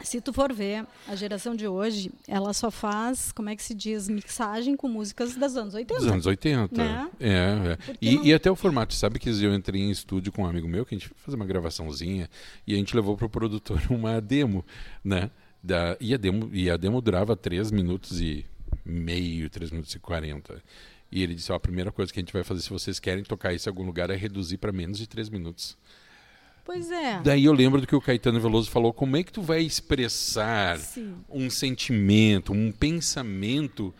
Se 0.03 0.21
tu 0.21 0.31
for 0.31 0.51
ver, 0.53 0.85
a 1.07 1.15
geração 1.15 1.55
de 1.55 1.67
hoje, 1.67 2.11
ela 2.27 2.53
só 2.53 2.71
faz, 2.71 3.31
como 3.31 3.49
é 3.49 3.55
que 3.55 3.61
se 3.61 3.73
diz, 3.73 4.07
mixagem 4.07 4.75
com 4.75 4.87
músicas 4.87 5.35
dos 5.35 5.55
anos 5.57 5.73
80. 5.73 5.99
Dos 6.01 6.11
anos 6.11 6.25
80. 6.25 6.77
Né? 6.83 7.09
É, 7.19 7.27
é. 7.29 7.77
E, 8.01 8.15
não- 8.15 8.25
e 8.25 8.33
até 8.33 8.49
o 8.49 8.55
formato, 8.55 8.93
sabe 8.93 9.19
que 9.19 9.29
eu 9.29 9.53
entrei 9.53 9.81
em 9.81 9.91
estúdio 9.91 10.31
com 10.31 10.43
um 10.43 10.45
amigo 10.47 10.67
meu, 10.67 10.85
que 10.85 10.95
a 10.95 10.97
gente 10.97 11.09
foi 11.09 11.17
fazer 11.17 11.35
uma 11.35 11.45
gravaçãozinha, 11.45 12.29
e 12.65 12.73
a 12.73 12.77
gente 12.77 12.95
levou 12.95 13.17
pro 13.17 13.29
produtor 13.29 13.79
uma 13.91 14.19
demo, 14.21 14.65
né? 15.03 15.29
Da, 15.61 15.97
e, 15.99 16.13
a 16.13 16.17
demo, 16.17 16.49
e 16.53 16.69
a 16.69 16.77
demo 16.77 17.01
durava 17.01 17.35
3 17.35 17.69
minutos 17.69 18.21
e 18.21 18.45
meio, 18.85 19.49
3 19.49 19.71
minutos 19.71 19.93
e 19.93 19.99
40. 19.99 20.63
E 21.11 21.21
ele 21.21 21.35
disse, 21.35 21.51
ó, 21.51 21.55
a 21.55 21.59
primeira 21.59 21.91
coisa 21.91 22.13
que 22.13 22.19
a 22.19 22.21
gente 22.21 22.31
vai 22.31 22.43
fazer, 22.43 22.61
se 22.61 22.69
vocês 22.69 22.99
querem 22.99 23.23
tocar 23.23 23.51
isso 23.53 23.67
em 23.67 23.71
algum 23.71 23.83
lugar, 23.83 24.09
é 24.09 24.15
reduzir 24.15 24.57
para 24.57 24.71
menos 24.71 24.97
de 24.97 25.07
3 25.07 25.27
minutos. 25.29 25.75
Pois 26.71 26.91
é. 26.91 27.19
Daí 27.23 27.45
eu 27.45 27.51
lembro 27.51 27.81
do 27.81 27.87
que 27.87 27.95
o 27.95 27.99
Caetano 27.99 28.39
Veloso 28.39 28.69
falou, 28.69 28.93
como 28.93 29.17
é 29.17 29.23
que 29.23 29.31
tu 29.31 29.41
vai 29.41 29.63
expressar 29.63 30.77
Sim. 30.77 31.15
um 31.27 31.49
sentimento, 31.49 32.53
um 32.53 32.71
pensamento 32.71 33.91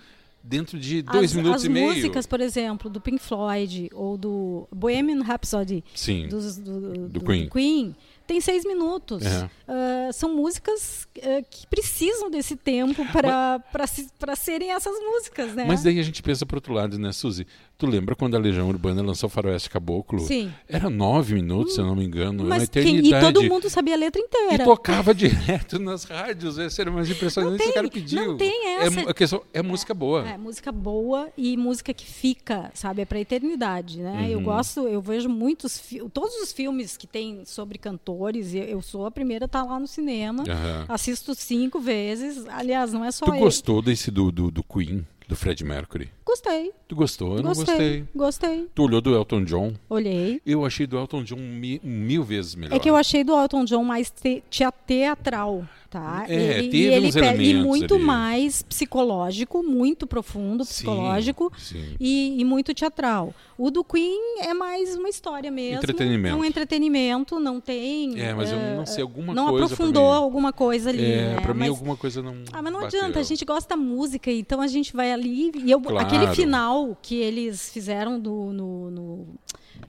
dentro 0.43 0.77
de 0.77 1.01
dois 1.01 1.31
as, 1.31 1.33
minutos 1.35 1.61
as 1.61 1.63
e 1.65 1.69
meio? 1.69 1.87
músicas, 1.95 2.27
por 2.27 2.39
exemplo, 2.39 2.87
do 2.87 3.01
Pink 3.01 3.17
Floyd 3.23 3.89
ou 3.91 4.15
do 4.17 4.67
Bohemian 4.71 5.23
Rhapsody 5.23 5.83
Sim. 5.95 6.27
dos- 6.27 6.57
do, 6.57 7.09
Do 7.09 7.21
Queen. 7.49 7.95
tem 8.27 8.39
seis 8.39 8.63
minutos. 8.63 9.25
É. 9.25 9.49
Ah, 9.67 10.09
são 10.13 10.35
músicas 10.35 11.07
ah, 11.23 11.41
que 11.49 11.65
precisam 11.65 12.29
desse 12.29 12.55
tempo 12.55 13.03
para 13.11 14.35
serem 14.35 14.71
essas 14.71 14.93
músicas, 14.99 15.55
né? 15.55 15.65
Mas 15.67 15.81
daí 15.81 15.99
a 15.99 16.03
gente 16.03 16.21
pensa 16.21 16.45
pro 16.45 16.57
outro 16.57 16.71
lado, 16.73 16.99
né, 16.99 17.11
Suzy? 17.11 17.47
Tu 17.79 17.87
lembra 17.87 18.13
quando 18.13 18.35
a 18.35 18.37
Legião 18.37 18.67
Urbana 18.67 19.01
lançou 19.01 19.29
Faroeste 19.29 19.69
Caboclo? 19.69 20.19
Sim. 20.19 20.51
Era 20.67 20.89
nove 20.89 21.33
minutos, 21.33 21.75
se 21.75 21.79
eu 21.79 21.85
não 21.85 21.95
me 21.95 22.03
engano. 22.03 22.43
Mas 22.43 22.63
uma 22.63 22.67
quem- 22.67 22.81
eternidade. 22.97 23.25
e 23.25 23.33
todo 23.33 23.43
mundo 23.47 23.69
sabia 23.69 23.93
a 23.93 23.97
letra 23.97 24.21
E 24.21 24.25
inteira. 24.25 24.65
tocava 24.65 25.13
direto 25.15 25.79
nas 25.79 26.03
rádios. 26.03 26.57
Esse 26.57 26.81
era 26.81 26.91
mais 26.91 27.09
impressionante 27.09 27.63
que 27.63 27.69
o 27.69 27.73
cara 27.73 27.89
pediu. 27.89 28.27
não 28.27 28.37
tem 28.37 28.67
É, 28.67 28.83
essa. 28.85 28.99
mu- 29.01 29.07
a 29.09 29.13
questão, 29.13 29.41
é 29.53 29.61
música 29.61 29.93
boa. 29.93 30.27
É, 30.27 30.37
música 30.37 30.73
boa 30.73 31.29
e 31.37 31.55
música 31.55 31.93
que 31.93 32.05
fica, 32.05 32.69
sabe? 32.73 33.01
É 33.01 33.05
pra 33.05 33.17
eternidade, 33.17 33.99
né? 33.99 34.27
Eu 34.29 34.39
Uhum. 34.39 34.43
gosto, 34.43 34.81
eu 34.81 34.99
vejo 35.01 35.29
muitos, 35.29 35.81
todos 36.11 36.35
os 36.35 36.51
filmes 36.51 36.97
que 36.97 37.07
tem 37.07 37.43
sobre 37.45 37.77
cantores, 37.77 38.53
eu, 38.53 38.63
eu 38.63 38.81
sou 38.81 39.05
a 39.05 39.11
primeira 39.11 39.45
a 39.45 39.47
estar 39.47 39.63
lá 39.63 39.79
no 39.79 39.87
cinema, 39.87 40.43
Aham. 40.43 40.83
assisto 40.89 41.33
cinco 41.33 41.79
vezes, 41.79 42.45
aliás, 42.49 42.91
não 42.91 43.05
é 43.05 43.11
só 43.13 43.25
Tu 43.25 43.31
eu. 43.35 43.39
gostou 43.39 43.81
desse 43.81 44.11
do, 44.11 44.29
do, 44.33 44.51
do 44.51 44.63
Queen, 44.63 45.07
do 45.29 45.35
Fred 45.35 45.63
Mercury? 45.63 46.09
Gostei, 46.25 46.71
Tu 46.87 46.95
gostou? 46.95 47.37
Eu 47.37 47.43
não 47.43 47.53
gostei, 47.53 47.75
gostei. 47.75 48.05
gostei, 48.15 48.67
Tu 48.73 48.81
olhou 48.83 48.99
do 48.99 49.13
Elton 49.13 49.43
John? 49.43 49.73
olhei. 49.87 50.41
Eu 50.43 50.65
achei 50.65 50.87
do 50.87 50.97
Elton 50.97 51.23
John 51.23 51.37
mi- 51.37 51.79
mil 51.83 52.23
vezes 52.23 52.55
melhor. 52.55 52.75
É 52.75 52.79
que 52.79 52.89
eu 52.89 52.95
achei 52.95 53.23
do 53.23 53.33
Elton 53.39 53.63
John 53.63 53.83
mais 53.83 54.09
te- 54.09 54.43
tea- 54.49 54.71
teatral. 54.71 55.63
Tá? 55.89 56.25
É, 56.29 56.59
ele, 56.59 56.69
teve 56.69 56.77
e 56.77 56.85
ele 56.85 57.07
uns 57.07 57.15
e 57.15 57.53
muito 57.55 57.95
ali. 57.95 58.03
mais 58.03 58.61
psicológico, 58.61 59.63
muito 59.63 60.05
profundo, 60.05 60.63
Sim, 60.63 60.69
psicológico 60.69 61.51
sim. 61.57 61.95
E, 61.99 62.39
e 62.39 62.45
muito 62.45 62.73
teatral. 62.73 63.33
O 63.57 63.69
do 63.71 63.83
Queen 63.83 64.39
é 64.41 64.53
mais 64.53 64.95
uma 64.95 65.09
história 65.09 65.49
mesmo. 65.51 65.77
Entretenimento. 65.77 66.35
É 66.35 66.39
um 66.39 66.45
entretenimento, 66.45 67.39
não 67.39 67.59
tem. 67.59 68.19
É, 68.19 68.33
mas 68.33 68.51
eu 68.51 68.57
eh, 68.57 68.75
não 68.75 68.85
sei, 68.85 69.01
alguma 69.01 69.33
não 69.33 69.49
coisa. 69.49 69.65
aprofundou 69.65 70.03
pra 70.09 70.17
mim, 70.19 70.23
alguma 70.23 70.53
coisa 70.53 70.89
ali. 70.89 71.03
É, 71.11 71.35
né? 71.35 71.41
pra 71.41 71.53
mim 71.53 71.59
Mas- 71.61 71.69
alguma 71.69 71.97
coisa 71.97 72.21
não. 72.21 72.35
Ah, 72.53 72.61
mas 72.61 72.71
não 72.71 72.81
bateu. 72.81 72.99
adianta, 72.99 73.19
a 73.19 73.23
gente 73.23 73.43
gosta 73.43 73.69
da 73.75 73.77
música, 73.81 74.31
então 74.31 74.61
a 74.61 74.67
gente 74.67 74.93
vai 74.93 75.11
ali. 75.11 75.51
E 75.55 75.71
eu, 75.71 75.81
Claro. 75.81 75.97
aquele 76.05 76.27
final 76.35 76.97
que 77.01 77.15
eles 77.15 77.69
fizeram 77.71 78.19
do, 78.19 78.53
no, 78.53 78.91
no, 78.91 79.27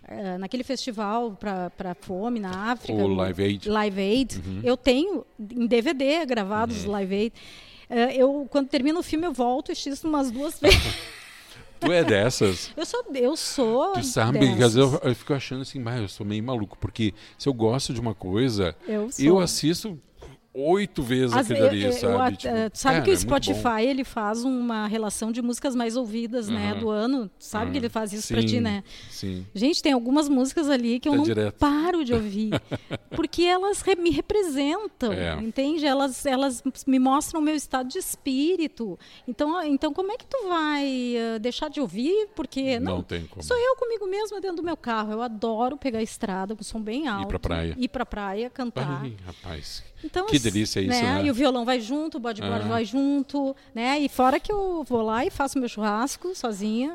eh, 0.08 0.38
naquele 0.38 0.62
festival 0.64 1.36
para 1.38 1.94
fome 2.00 2.40
na 2.40 2.72
África. 2.72 2.92
O 3.02 3.06
Live 3.06 3.42
Aid. 3.42 3.68
Uhum. 3.68 3.74
Live 3.74 4.00
Aid, 4.00 4.40
eu 4.64 4.76
tenho 4.76 5.24
em 5.38 5.66
DVD 5.66 6.24
gravados 6.26 6.78
os 6.78 6.84
Live 6.84 7.14
Aid. 7.14 7.32
Eh, 7.88 8.16
eu, 8.16 8.46
quando 8.50 8.68
termina 8.68 8.98
o 8.98 9.02
filme, 9.02 9.26
eu 9.26 9.32
volto 9.32 9.70
e 9.70 9.72
assisto 9.72 10.08
umas 10.08 10.30
duas 10.30 10.58
vezes. 10.60 10.78
Tu 11.80 11.90
é 11.90 12.04
dessas. 12.04 12.70
Eu 12.76 12.84
sou, 12.84 13.04
eu 13.14 13.36
sou. 13.36 13.92
Tu 13.94 14.04
sabe 14.04 14.38
dessas. 14.38 14.56
que 14.56 14.62
às 14.62 14.74
vezes 14.74 14.92
eu, 14.92 15.00
eu 15.08 15.14
fico 15.14 15.32
achando 15.32 15.62
assim, 15.62 15.78
mas 15.78 15.98
eu 15.98 16.08
sou 16.08 16.26
meio 16.26 16.44
maluco, 16.44 16.76
porque 16.78 17.14
se 17.38 17.48
eu 17.48 17.54
gosto 17.54 17.94
de 17.94 18.00
uma 18.00 18.14
coisa, 18.14 18.76
Eu 18.86 19.08
eu 19.18 19.38
assisto 19.38 19.98
oito 20.52 21.02
vezes 21.02 21.32
As- 21.36 21.48
aquilo 21.50 21.66
ali, 21.68 21.82
eu- 21.84 21.90
eu- 21.90 21.92
sabe? 21.92 22.32
eu- 22.32 22.36
Tipo, 22.36 22.54
eh, 22.54 22.70
sabe 22.74 22.94
cara, 22.96 23.04
que 23.04 23.10
o 23.10 23.12
é. 23.12 23.16
Spotify 23.16 23.82
ele 23.86 24.02
faz 24.04 24.44
uma 24.44 24.86
relação 24.88 25.30
de 25.30 25.40
músicas 25.40 25.76
mais 25.76 25.96
ouvidas, 25.96 26.48
né, 26.48 26.72
Aham. 26.72 26.80
do 26.80 26.90
ano. 26.90 27.30
Sabe 27.38 27.66
que 27.66 27.70
Aham. 27.70 27.76
ele 27.78 27.88
faz 27.88 28.12
isso 28.12 28.28
pra 28.32 28.40
Sim, 28.42 28.46
ti, 28.48 28.60
né? 28.60 28.82
Sim. 29.10 29.46
Gente, 29.54 29.80
tem 29.82 29.92
algumas 29.92 30.28
músicas 30.28 30.68
ali 30.68 30.98
que 30.98 31.08
eu 31.08 31.12
Tá 31.12 31.18
não 31.18 31.24
direto. 31.24 31.54
paro 31.56 32.04
de 32.04 32.12
ouvir, 32.12 32.50
porque 33.14 33.42
elas 33.44 33.80
re- 33.82 33.94
me 33.94 34.10
representam, 34.10 35.12
É. 35.12 35.34
entende? 35.40 35.86
Elas, 35.86 36.26
elas 36.26 36.62
me 36.86 36.98
mostram 36.98 37.40
o 37.40 37.44
meu 37.44 37.54
estado 37.54 37.88
de 37.88 37.98
espírito. 37.98 38.98
Então, 39.28 39.62
então 39.64 39.92
como 39.94 40.10
é 40.12 40.16
que 40.16 40.26
tu 40.26 40.48
vai 40.48 41.16
eh, 41.16 41.38
deixar 41.38 41.68
de 41.70 41.80
ouvir? 41.80 42.28
Porque 42.34 42.78
Não 42.80 42.96
não, 42.96 43.02
tem 43.02 43.24
como. 43.26 43.42
Sou 43.42 43.56
eu 43.56 43.76
comigo 43.76 44.06
mesma 44.06 44.40
dentro 44.40 44.56
do 44.58 44.62
meu 44.64 44.76
carro. 44.76 45.12
Eu 45.12 45.22
adoro 45.22 45.76
pegar 45.76 46.00
a 46.00 46.02
estrada 46.02 46.56
com 46.56 46.62
som 46.64 46.80
bem 46.80 47.06
alto. 47.06 47.28
pra 47.28 47.38
praia. 47.38 47.74
Ir 47.78 47.88
pra 47.88 48.04
praia, 48.04 48.50
cantar. 48.50 49.00
Ai, 49.02 49.14
rapaz. 49.24 49.84
Então, 50.04 50.26
Que 50.26 50.38
delícia 50.38 50.80
isso, 50.80 50.88
né? 51.02 51.22
E 51.24 51.30
o 51.30 51.34
violão 51.34 51.64
vai 51.64 51.80
junto, 51.80 52.16
o 52.16 52.20
bodyboard 52.20 52.64
Ah. 52.64 52.68
vai 52.68 52.84
junto, 52.84 53.54
né? 53.74 53.98
E 54.00 54.08
fora 54.08 54.40
que 54.40 54.50
eu 54.52 54.82
vou 54.84 55.02
lá 55.02 55.24
e 55.24 55.30
faço 55.30 55.58
meu 55.58 55.68
churrasco 55.68 56.34
sozinha, 56.34 56.94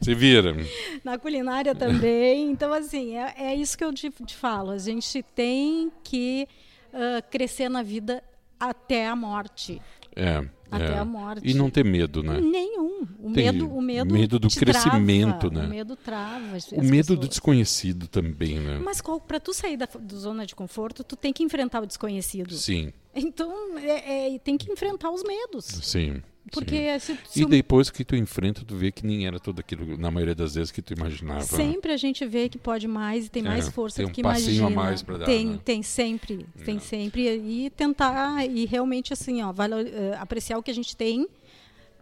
Se 0.00 0.14
vira. 0.14 0.54
na 1.02 1.18
culinária 1.18 1.74
também. 1.74 2.50
Então, 2.50 2.72
assim, 2.72 3.16
é, 3.16 3.34
é 3.36 3.54
isso 3.54 3.76
que 3.76 3.84
eu 3.84 3.92
te, 3.92 4.10
te 4.10 4.34
falo. 4.36 4.70
A 4.70 4.78
gente 4.78 5.22
tem 5.34 5.90
que 6.02 6.46
ah, 6.92 7.22
crescer 7.30 7.68
na 7.68 7.82
vida 7.82 8.22
até 8.60 9.08
a 9.08 9.16
morte. 9.16 9.80
É. 10.14 10.44
Até 10.76 10.94
é. 10.94 10.98
a 10.98 11.04
morte. 11.04 11.48
E 11.48 11.54
não 11.54 11.70
ter 11.70 11.84
medo, 11.84 12.22
né? 12.22 12.40
Nenhum. 12.40 13.02
O 13.18 13.32
Tem 13.32 13.44
medo, 13.52 13.68
o 13.68 13.80
medo, 13.82 14.12
medo 14.14 14.38
do 14.38 14.48
crescimento, 14.48 15.50
trava. 15.50 15.54
né? 15.54 15.66
O 15.66 15.70
medo 15.70 15.96
trava. 15.96 16.58
O 16.72 16.82
medo 16.84 17.06
do 17.06 17.16
pessoas. 17.16 17.28
desconhecido 17.28 18.08
também, 18.08 18.58
né? 18.58 18.78
Mas 18.82 19.00
para 19.26 19.40
tu 19.40 19.52
sair 19.52 19.76
da 19.76 19.86
do 19.86 20.18
zona 20.18 20.44
de 20.46 20.54
conforto, 20.54 21.02
tu 21.04 21.16
tem 21.16 21.32
que 21.32 21.42
enfrentar 21.42 21.82
o 21.82 21.86
desconhecido. 21.86 22.54
Sim, 22.54 22.92
Então, 23.14 23.78
é- 23.78 24.34
é- 24.34 24.38
tem 24.38 24.56
que 24.58 24.70
enfrentar 24.70 25.10
os 25.10 25.22
medos. 25.22 25.64
sim. 25.66 26.22
Porque 26.52 27.00
se, 27.00 27.18
se 27.26 27.42
E 27.42 27.46
depois 27.46 27.90
que 27.90 28.04
tu 28.04 28.14
enfrenta, 28.14 28.64
tu 28.64 28.76
vê 28.76 28.92
que 28.92 29.04
nem 29.06 29.26
era 29.26 29.40
tudo 29.40 29.60
aquilo, 29.60 29.96
na 29.96 30.10
maioria 30.10 30.34
das 30.34 30.54
vezes, 30.54 30.70
que 30.70 30.82
tu 30.82 30.92
imaginava. 30.92 31.42
sempre 31.42 31.90
a 31.92 31.96
gente 31.96 32.24
vê 32.26 32.48
que 32.48 32.58
pode 32.58 32.86
mais 32.86 33.26
e 33.26 33.28
tem 33.30 33.42
É, 33.44 33.48
mais 33.48 33.68
força 33.68 33.96
tem 33.96 34.06
do 34.06 34.10
um 34.10 34.12
que 34.12 34.22
passinho 34.22 34.66
a 34.66 34.70
imagina. 34.70 34.82
mais 34.82 35.02
pra 35.02 35.16
dar, 35.18 35.24
tem, 35.24 35.46
né? 35.46 35.60
tem 35.64 35.82
sempre, 35.82 36.46
tem 36.64 36.76
É. 36.76 36.80
sempre 36.80 37.28
e 37.28 37.70
tentar 37.70 38.44
e 38.46 38.66
realmente 38.66 39.12
assim, 39.12 39.42
ó, 39.42 39.52
valor, 39.52 39.86
eh, 39.86 40.16
apreciar 40.20 40.58
o 40.58 40.62
que 40.62 40.70
a 40.70 40.74
gente 40.74 40.94
tem, 40.96 41.26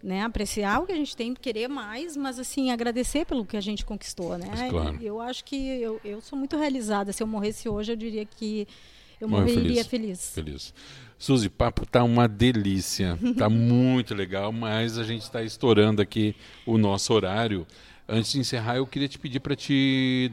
né? 0.02 0.22
Apreciar 0.22 0.80
o 0.82 0.86
que 0.86 0.92
a 0.92 0.96
gente 0.96 1.16
tem, 1.16 1.32
querer 1.34 1.68
mais, 1.68 2.16
mas 2.16 2.36
assim 2.38 2.72
agradecer 2.72 3.24
pelo 3.24 3.46
que 3.46 3.56
a 3.56 3.60
gente 3.60 3.84
conquistou, 3.84 4.36
né? 4.36 4.46
Mas 4.50 4.68
claro. 4.70 4.98
Eu 5.00 5.20
acho 5.20 5.44
que 5.44 5.54
eu, 5.80 6.00
eu 6.04 6.20
sou 6.20 6.36
muito 6.36 6.56
realizada. 6.58 7.12
Se 7.12 7.22
eu 7.22 7.26
morresse 7.28 7.68
hoje, 7.68 7.92
eu 7.92 7.96
diria 7.96 8.24
que 8.24 8.66
eu 9.20 9.28
morreria 9.28 9.84
feliz. 9.84 9.86
feliz. 9.86 10.30
Feliz. 10.34 10.74
Suzy, 11.22 11.48
papo 11.48 11.86
tá 11.86 12.02
uma 12.02 12.26
delícia, 12.26 13.16
tá 13.38 13.46
muito 13.48 14.12
legal, 14.12 14.50
mas 14.50 14.98
a 14.98 15.04
gente 15.04 15.22
está 15.22 15.40
estourando 15.40 16.02
aqui 16.02 16.34
o 16.66 16.76
nosso 16.76 17.14
horário. 17.14 17.64
Antes 18.08 18.32
de 18.32 18.40
encerrar, 18.40 18.78
eu 18.78 18.86
queria 18.88 19.06
te 19.06 19.20
pedir 19.20 19.38
para 19.38 19.54
te 19.54 20.32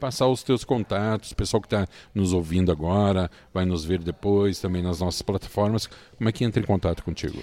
passar 0.00 0.26
os 0.26 0.42
teus 0.42 0.64
contatos, 0.64 1.30
o 1.30 1.36
pessoal 1.36 1.60
que 1.60 1.68
está 1.68 1.86
nos 2.12 2.32
ouvindo 2.32 2.72
agora, 2.72 3.30
vai 3.52 3.64
nos 3.64 3.84
ver 3.84 4.00
depois, 4.00 4.58
também 4.58 4.82
nas 4.82 4.98
nossas 4.98 5.22
plataformas. 5.22 5.88
Como 6.18 6.28
é 6.28 6.32
que 6.32 6.42
entra 6.42 6.60
em 6.60 6.66
contato 6.66 7.04
contigo? 7.04 7.40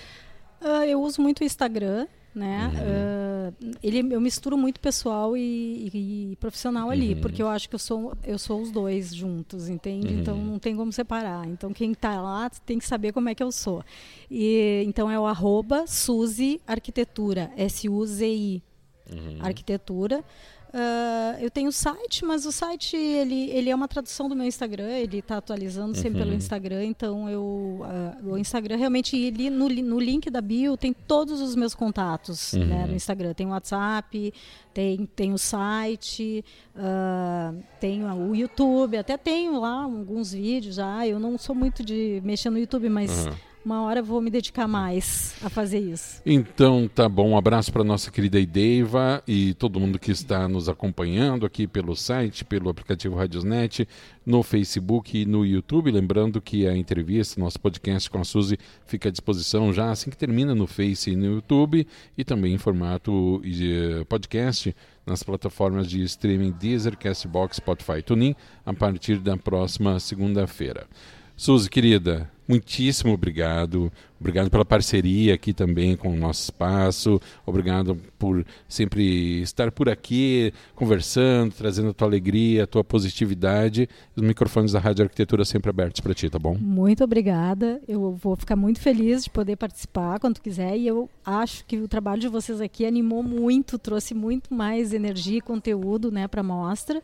Ah, 0.59 0.85
eu 0.85 1.01
uso 1.01 1.21
muito 1.21 1.39
o 1.39 1.43
Instagram, 1.45 2.07
né? 2.33 2.71
Uhum. 2.73 2.81
Ah, 2.81 3.75
ele, 3.83 4.13
eu 4.13 4.21
misturo 4.21 4.57
muito 4.57 4.79
pessoal 4.79 5.35
e, 5.35 5.89
e- 5.93 6.31
e 6.31 6.35
profissional 6.37 6.89
ali, 6.89 7.13
Uhum. 7.13 7.21
porque 7.21 7.41
eu 7.41 7.47
acho 7.49 7.67
que 7.67 7.75
eu 7.75 7.79
sou, 7.79 8.13
eu 8.23 8.39
sou 8.39 8.61
os 8.61 8.71
dois 8.71 9.13
juntos, 9.13 9.67
entende? 9.69 10.13
Então 10.13 10.37
Uhum. 10.37 10.45
não 10.51 10.59
tem 10.59 10.75
como 10.75 10.91
separar. 10.93 11.47
Então 11.47 11.73
quem 11.73 11.91
está 11.91 12.21
lá 12.21 12.49
tem 12.65 12.79
que 12.79 12.85
saber 12.85 13.11
como 13.11 13.27
é 13.29 13.35
que 13.35 13.43
eu 13.43 13.51
sou. 13.51 13.83
E, 14.29 14.83
então 14.87 15.09
é 15.11 15.19
o 15.19 15.25
arroba 15.25 15.85
Suzy 15.87 16.61
Arquitetura, 16.65 17.51
S-U-Z-I, 17.57 18.63
Uhum. 19.11 19.37
Arquitetura. 19.41 20.23
Ah, 20.73 21.35
eu 21.41 21.51
tenho 21.51 21.67
o 21.67 21.71
site, 21.71 22.23
mas 22.23 22.45
o 22.45 22.51
site 22.51 22.95
ele, 22.95 23.49
ele 23.51 23.69
é 23.69 23.75
uma 23.75 23.87
tradução 23.89 24.29
do 24.29 24.35
meu 24.35 24.45
Instagram, 24.45 24.87
ele 24.89 25.17
está 25.19 25.37
atualizando 25.37 25.95
sempre 25.97 26.19
Uhum. 26.19 26.25
pelo 26.27 26.33
Instagram, 26.35 26.85
então 26.85 27.29
eu 27.29 27.81
ah, 27.83 28.17
o 28.23 28.37
Instagram 28.37 28.77
realmente 28.77 29.17
ele 29.17 29.49
no, 29.49 29.67
no 29.67 29.99
link 29.99 30.29
da 30.29 30.39
bio 30.39 30.77
tem 30.77 30.93
todos 30.93 31.41
os 31.41 31.55
meus 31.55 31.75
contatos 31.75 32.53
Uhum. 32.53 32.65
né, 32.65 32.85
no 32.87 32.95
Instagram, 32.95 33.33
tem 33.33 33.47
o 33.47 33.49
WhatsApp, 33.49 34.33
tem, 34.73 35.05
tem 35.07 35.33
o 35.33 35.37
site, 35.37 36.43
ah, 36.75 37.53
tem 37.79 38.05
o 38.05 38.33
YouTube, 38.33 38.95
até 38.97 39.17
tenho 39.17 39.59
lá 39.59 39.83
alguns 39.83 40.31
vídeos 40.31 40.75
já. 40.75 41.05
Eu 41.05 41.19
não 41.19 41.37
sou 41.37 41.53
muito 41.53 41.83
de 41.83 42.21
mexer 42.23 42.49
no 42.49 42.57
YouTube, 42.57 42.87
mas 42.87 43.27
Aham. 43.27 43.35
Uma 43.63 43.81
hora 43.83 44.01
vou 44.01 44.21
me 44.21 44.29
dedicar 44.29 44.67
mais 44.67 45.35
a 45.43 45.49
fazer 45.49 45.79
isso. 45.79 46.21
Então, 46.25 46.89
tá 46.93 47.07
bom. 47.07 47.29
Um 47.29 47.37
abraço 47.37 47.71
para 47.71 47.83
nossa 47.83 48.11
querida 48.11 48.39
Ideiva 48.39 49.23
e 49.27 49.53
todo 49.53 49.79
mundo 49.79 49.99
que 49.99 50.11
está 50.11 50.47
nos 50.47 50.67
acompanhando 50.67 51.45
aqui 51.45 51.67
pelo 51.67 51.95
site, 51.95 52.43
pelo 52.43 52.69
aplicativo 52.69 53.15
Radiosnet, 53.15 53.87
no 54.25 54.43
Facebook 54.43 55.17
e 55.17 55.25
no 55.25 55.45
YouTube. 55.45 55.91
Lembrando 55.91 56.41
que 56.41 56.67
a 56.67 56.75
entrevista, 56.75 57.39
nosso 57.39 57.59
podcast 57.59 58.09
com 58.09 58.19
a 58.19 58.23
Suzy, 58.23 58.57
fica 58.85 59.09
à 59.09 59.11
disposição 59.11 59.71
já 59.71 59.91
assim 59.91 60.09
que 60.09 60.17
termina 60.17 60.55
no 60.55 60.67
Face 60.67 61.11
e 61.11 61.15
no 61.15 61.25
YouTube 61.25 61.87
e 62.17 62.23
também 62.23 62.53
em 62.53 62.57
formato 62.57 63.41
eh, 63.45 64.03
podcast 64.05 64.75
nas 65.05 65.23
plataformas 65.23 65.89
de 65.89 66.03
streaming 66.03 66.51
Deezer, 66.51 66.97
Castbox, 66.97 67.57
Spotify 67.57 68.01
TuneIn 68.01 68.35
a 68.65 68.73
partir 68.73 69.17
da 69.19 69.37
próxima 69.37 69.99
segunda-feira. 69.99 70.87
Suzy, 71.35 71.69
querida, 71.69 72.29
muitíssimo 72.51 73.13
obrigado. 73.13 73.91
Obrigado 74.19 74.51
pela 74.51 74.63
parceria 74.63 75.33
aqui 75.33 75.51
também 75.51 75.95
com 75.95 76.09
o 76.09 76.15
nosso 76.15 76.43
espaço. 76.43 77.19
Obrigado 77.43 77.97
por 78.19 78.45
sempre 78.67 79.41
estar 79.41 79.71
por 79.71 79.89
aqui, 79.89 80.53
conversando, 80.75 81.51
trazendo 81.55 81.89
a 81.89 81.93
tua 81.93 82.07
alegria, 82.07 82.65
a 82.65 82.67
tua 82.67 82.83
positividade. 82.83 83.89
Os 84.15 84.21
microfones 84.21 84.73
da 84.73 84.79
Rádio 84.79 85.05
Arquitetura 85.05 85.43
sempre 85.43 85.71
abertos 85.71 86.01
para 86.01 86.13
ti, 86.13 86.29
tá 86.29 86.37
bom? 86.37 86.55
Muito 86.55 87.03
obrigada. 87.03 87.81
Eu 87.87 88.13
vou 88.13 88.35
ficar 88.35 88.55
muito 88.55 88.79
feliz 88.79 89.23
de 89.23 89.29
poder 89.31 89.55
participar 89.55 90.19
quando 90.19 90.39
quiser. 90.39 90.77
E 90.77 90.85
eu 90.85 91.09
acho 91.25 91.65
que 91.65 91.77
o 91.77 91.87
trabalho 91.87 92.21
de 92.21 92.27
vocês 92.27 92.61
aqui 92.61 92.85
animou 92.85 93.23
muito, 93.23 93.79
trouxe 93.79 94.13
muito 94.13 94.53
mais 94.53 94.93
energia 94.93 95.39
e 95.39 95.41
conteúdo 95.41 96.11
né, 96.11 96.27
para 96.27 96.41
a 96.41 96.43
mostra. 96.43 97.01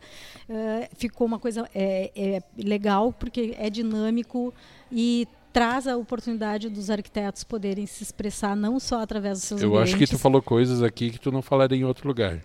Eh, 0.48 0.88
ficou 0.96 1.26
uma 1.26 1.40
coisa 1.40 1.68
é, 1.74 2.12
é 2.14 2.42
legal, 2.56 3.12
porque 3.12 3.56
é 3.58 3.68
dinâmico 3.68 4.54
e 4.90 5.26
traz 5.52 5.86
a 5.86 5.96
oportunidade 5.96 6.68
dos 6.68 6.90
arquitetos 6.90 7.44
poderem 7.44 7.86
se 7.86 8.02
expressar 8.02 8.54
não 8.56 8.78
só 8.78 9.00
através 9.00 9.38
dos 9.38 9.48
seus 9.48 9.62
Eu 9.62 9.76
acho 9.78 9.92
que 9.92 9.98
tu 9.98 10.04
ambientes. 10.04 10.20
falou 10.20 10.42
coisas 10.42 10.82
aqui 10.82 11.10
que 11.10 11.18
tu 11.18 11.30
não 11.32 11.42
falaria 11.42 11.78
em 11.78 11.84
outro 11.84 12.06
lugar. 12.06 12.40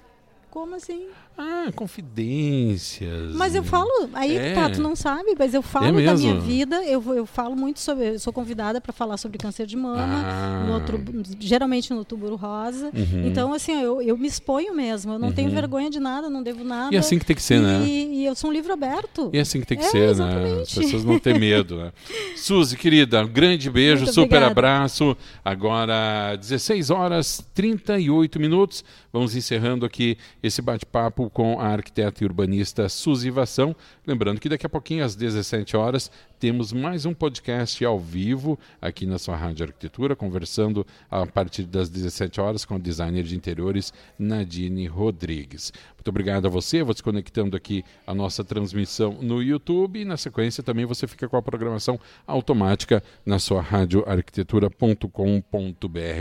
Como 0.50 0.76
assim? 0.76 1.08
Ah, 1.38 1.72
confidências. 1.76 3.34
Mas 3.36 3.56
eu 3.56 3.64
falo, 3.64 3.90
aí 4.14 4.38
É. 4.38 4.54
tá, 4.54 4.70
tu 4.70 4.82
não 4.82 4.96
sabe, 4.96 5.34
mas 5.38 5.54
eu 5.54 5.62
falo 5.62 6.00
É 6.00 6.06
da 6.06 6.14
minha 6.16 6.36
vida, 6.40 6.84
eu, 6.86 7.02
eu 7.14 7.26
falo 7.26 7.56
muito 7.56 7.80
sobre, 7.80 8.10
eu 8.16 8.20
sou 8.20 8.32
convidada 8.32 8.80
para 8.80 8.94
falar 8.94 9.18
sobre 9.18 9.38
câncer 9.38 9.66
de 9.66 9.76
mama, 9.76 10.04
Ah. 10.26 10.64
no 10.68 10.74
outro, 10.74 11.02
geralmente 11.40 11.90
no 11.92 11.98
outubro 12.00 12.36
rosa. 12.36 12.92
Uhum. 12.94 13.28
Então, 13.28 13.54
assim, 13.54 13.82
eu, 13.82 14.02
eu 14.02 14.18
me 14.18 14.28
exponho 14.28 14.76
mesmo, 14.76 15.14
eu 15.14 15.20
não 15.20 15.32
tenho 15.32 15.50
Uhum. 15.50 15.56
vergonha 15.56 15.90
de 15.90 16.00
nada, 16.00 16.30
não 16.30 16.44
devo 16.44 16.64
nada. 16.64 16.94
E 16.94 16.98
é 16.98 17.00
assim 17.00 17.18
que 17.18 17.26
tem 17.26 17.36
que 17.36 17.42
ser, 17.42 17.60
e, 17.60 17.62
né? 17.62 17.86
e 17.88 18.26
eu 18.26 18.36
sou 18.36 18.50
um 18.50 18.54
livro 18.54 18.72
aberto. 18.74 19.30
E 19.34 19.38
é 19.38 19.42
assim 19.42 19.60
que 19.60 19.66
tem 19.68 19.78
que 19.78 19.86
É, 19.86 19.90
ser, 19.90 20.00
né? 20.00 20.10
As 20.12 20.20
exatamente. 20.20 20.80
pessoas 20.80 21.04
não 21.06 21.20
têm 21.20 21.40
medo, 21.40 21.78
né? 21.78 21.92
Suzy, 22.38 22.78
querida, 22.78 23.22
um 23.24 23.28
grande 23.28 23.70
beijo, 23.70 24.04
Muito 24.04 24.14
super 24.14 24.38
obrigada. 24.44 24.52
abraço. 24.52 25.16
Agora, 25.44 26.36
16 26.36 26.90
horas 26.90 27.44
38 27.54 28.40
minutos. 28.40 28.84
Vamos 29.12 29.36
encerrando 29.36 29.86
aqui 29.86 30.18
esse 30.42 30.62
bate-papo 30.62 31.23
bate-papo 31.24 31.30
com 31.30 31.60
a 31.60 31.68
arquiteta 31.68 32.24
e 32.24 32.28
urbanista 32.28 32.88
Suzy 32.90 33.30
Vação. 33.30 33.76
Lembrando 34.06 34.40
que 34.40 34.50
daqui 34.50 34.66
a 34.66 34.70
pouquinho, 34.70 35.04
às 35.04 35.16
17 35.16 35.78
horas, 35.78 36.12
temos 36.40 36.74
mais 36.74 37.06
um 37.06 37.14
podcast 37.14 37.84
ao 37.86 38.00
vivo 38.00 38.58
aqui 38.82 39.06
na 39.06 39.18
sua 39.18 39.36
Rádio 39.36 39.66
Arquitetura, 39.66 40.16
conversando 40.16 40.86
a 41.10 41.26
partir 41.26 41.64
das 41.64 41.90
17 41.90 42.40
horas 42.42 42.66
com 42.66 42.76
o 42.76 42.80
designer 42.80 43.24
de 43.24 43.36
interiores 43.36 43.94
Nadine 44.18 44.88
Rodrigues. 44.88 45.72
Muito 45.96 46.08
obrigado 46.10 46.46
a 46.46 46.50
você, 46.50 46.84
vou 46.84 46.94
desconectando 46.94 47.56
aqui 47.56 47.84
a 48.06 48.14
nossa 48.14 48.44
transmissão 48.44 49.20
no 49.22 49.42
YouTube 49.42 50.02
e 50.02 50.06
na 50.06 50.18
sequência 50.18 50.62
também 50.64 50.86
você 50.86 51.08
fica 51.08 51.30
com 51.30 51.38
a 51.38 51.42
programação 51.42 52.00
automática 52.28 53.02
na 53.26 53.40
sua 53.40 53.62
radioarquitetura.com.br. 53.62 55.08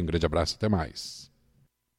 Um 0.01 0.07
grande 0.07 0.27
abraço, 0.27 0.55
até 0.57 0.69
mais. 0.69 1.22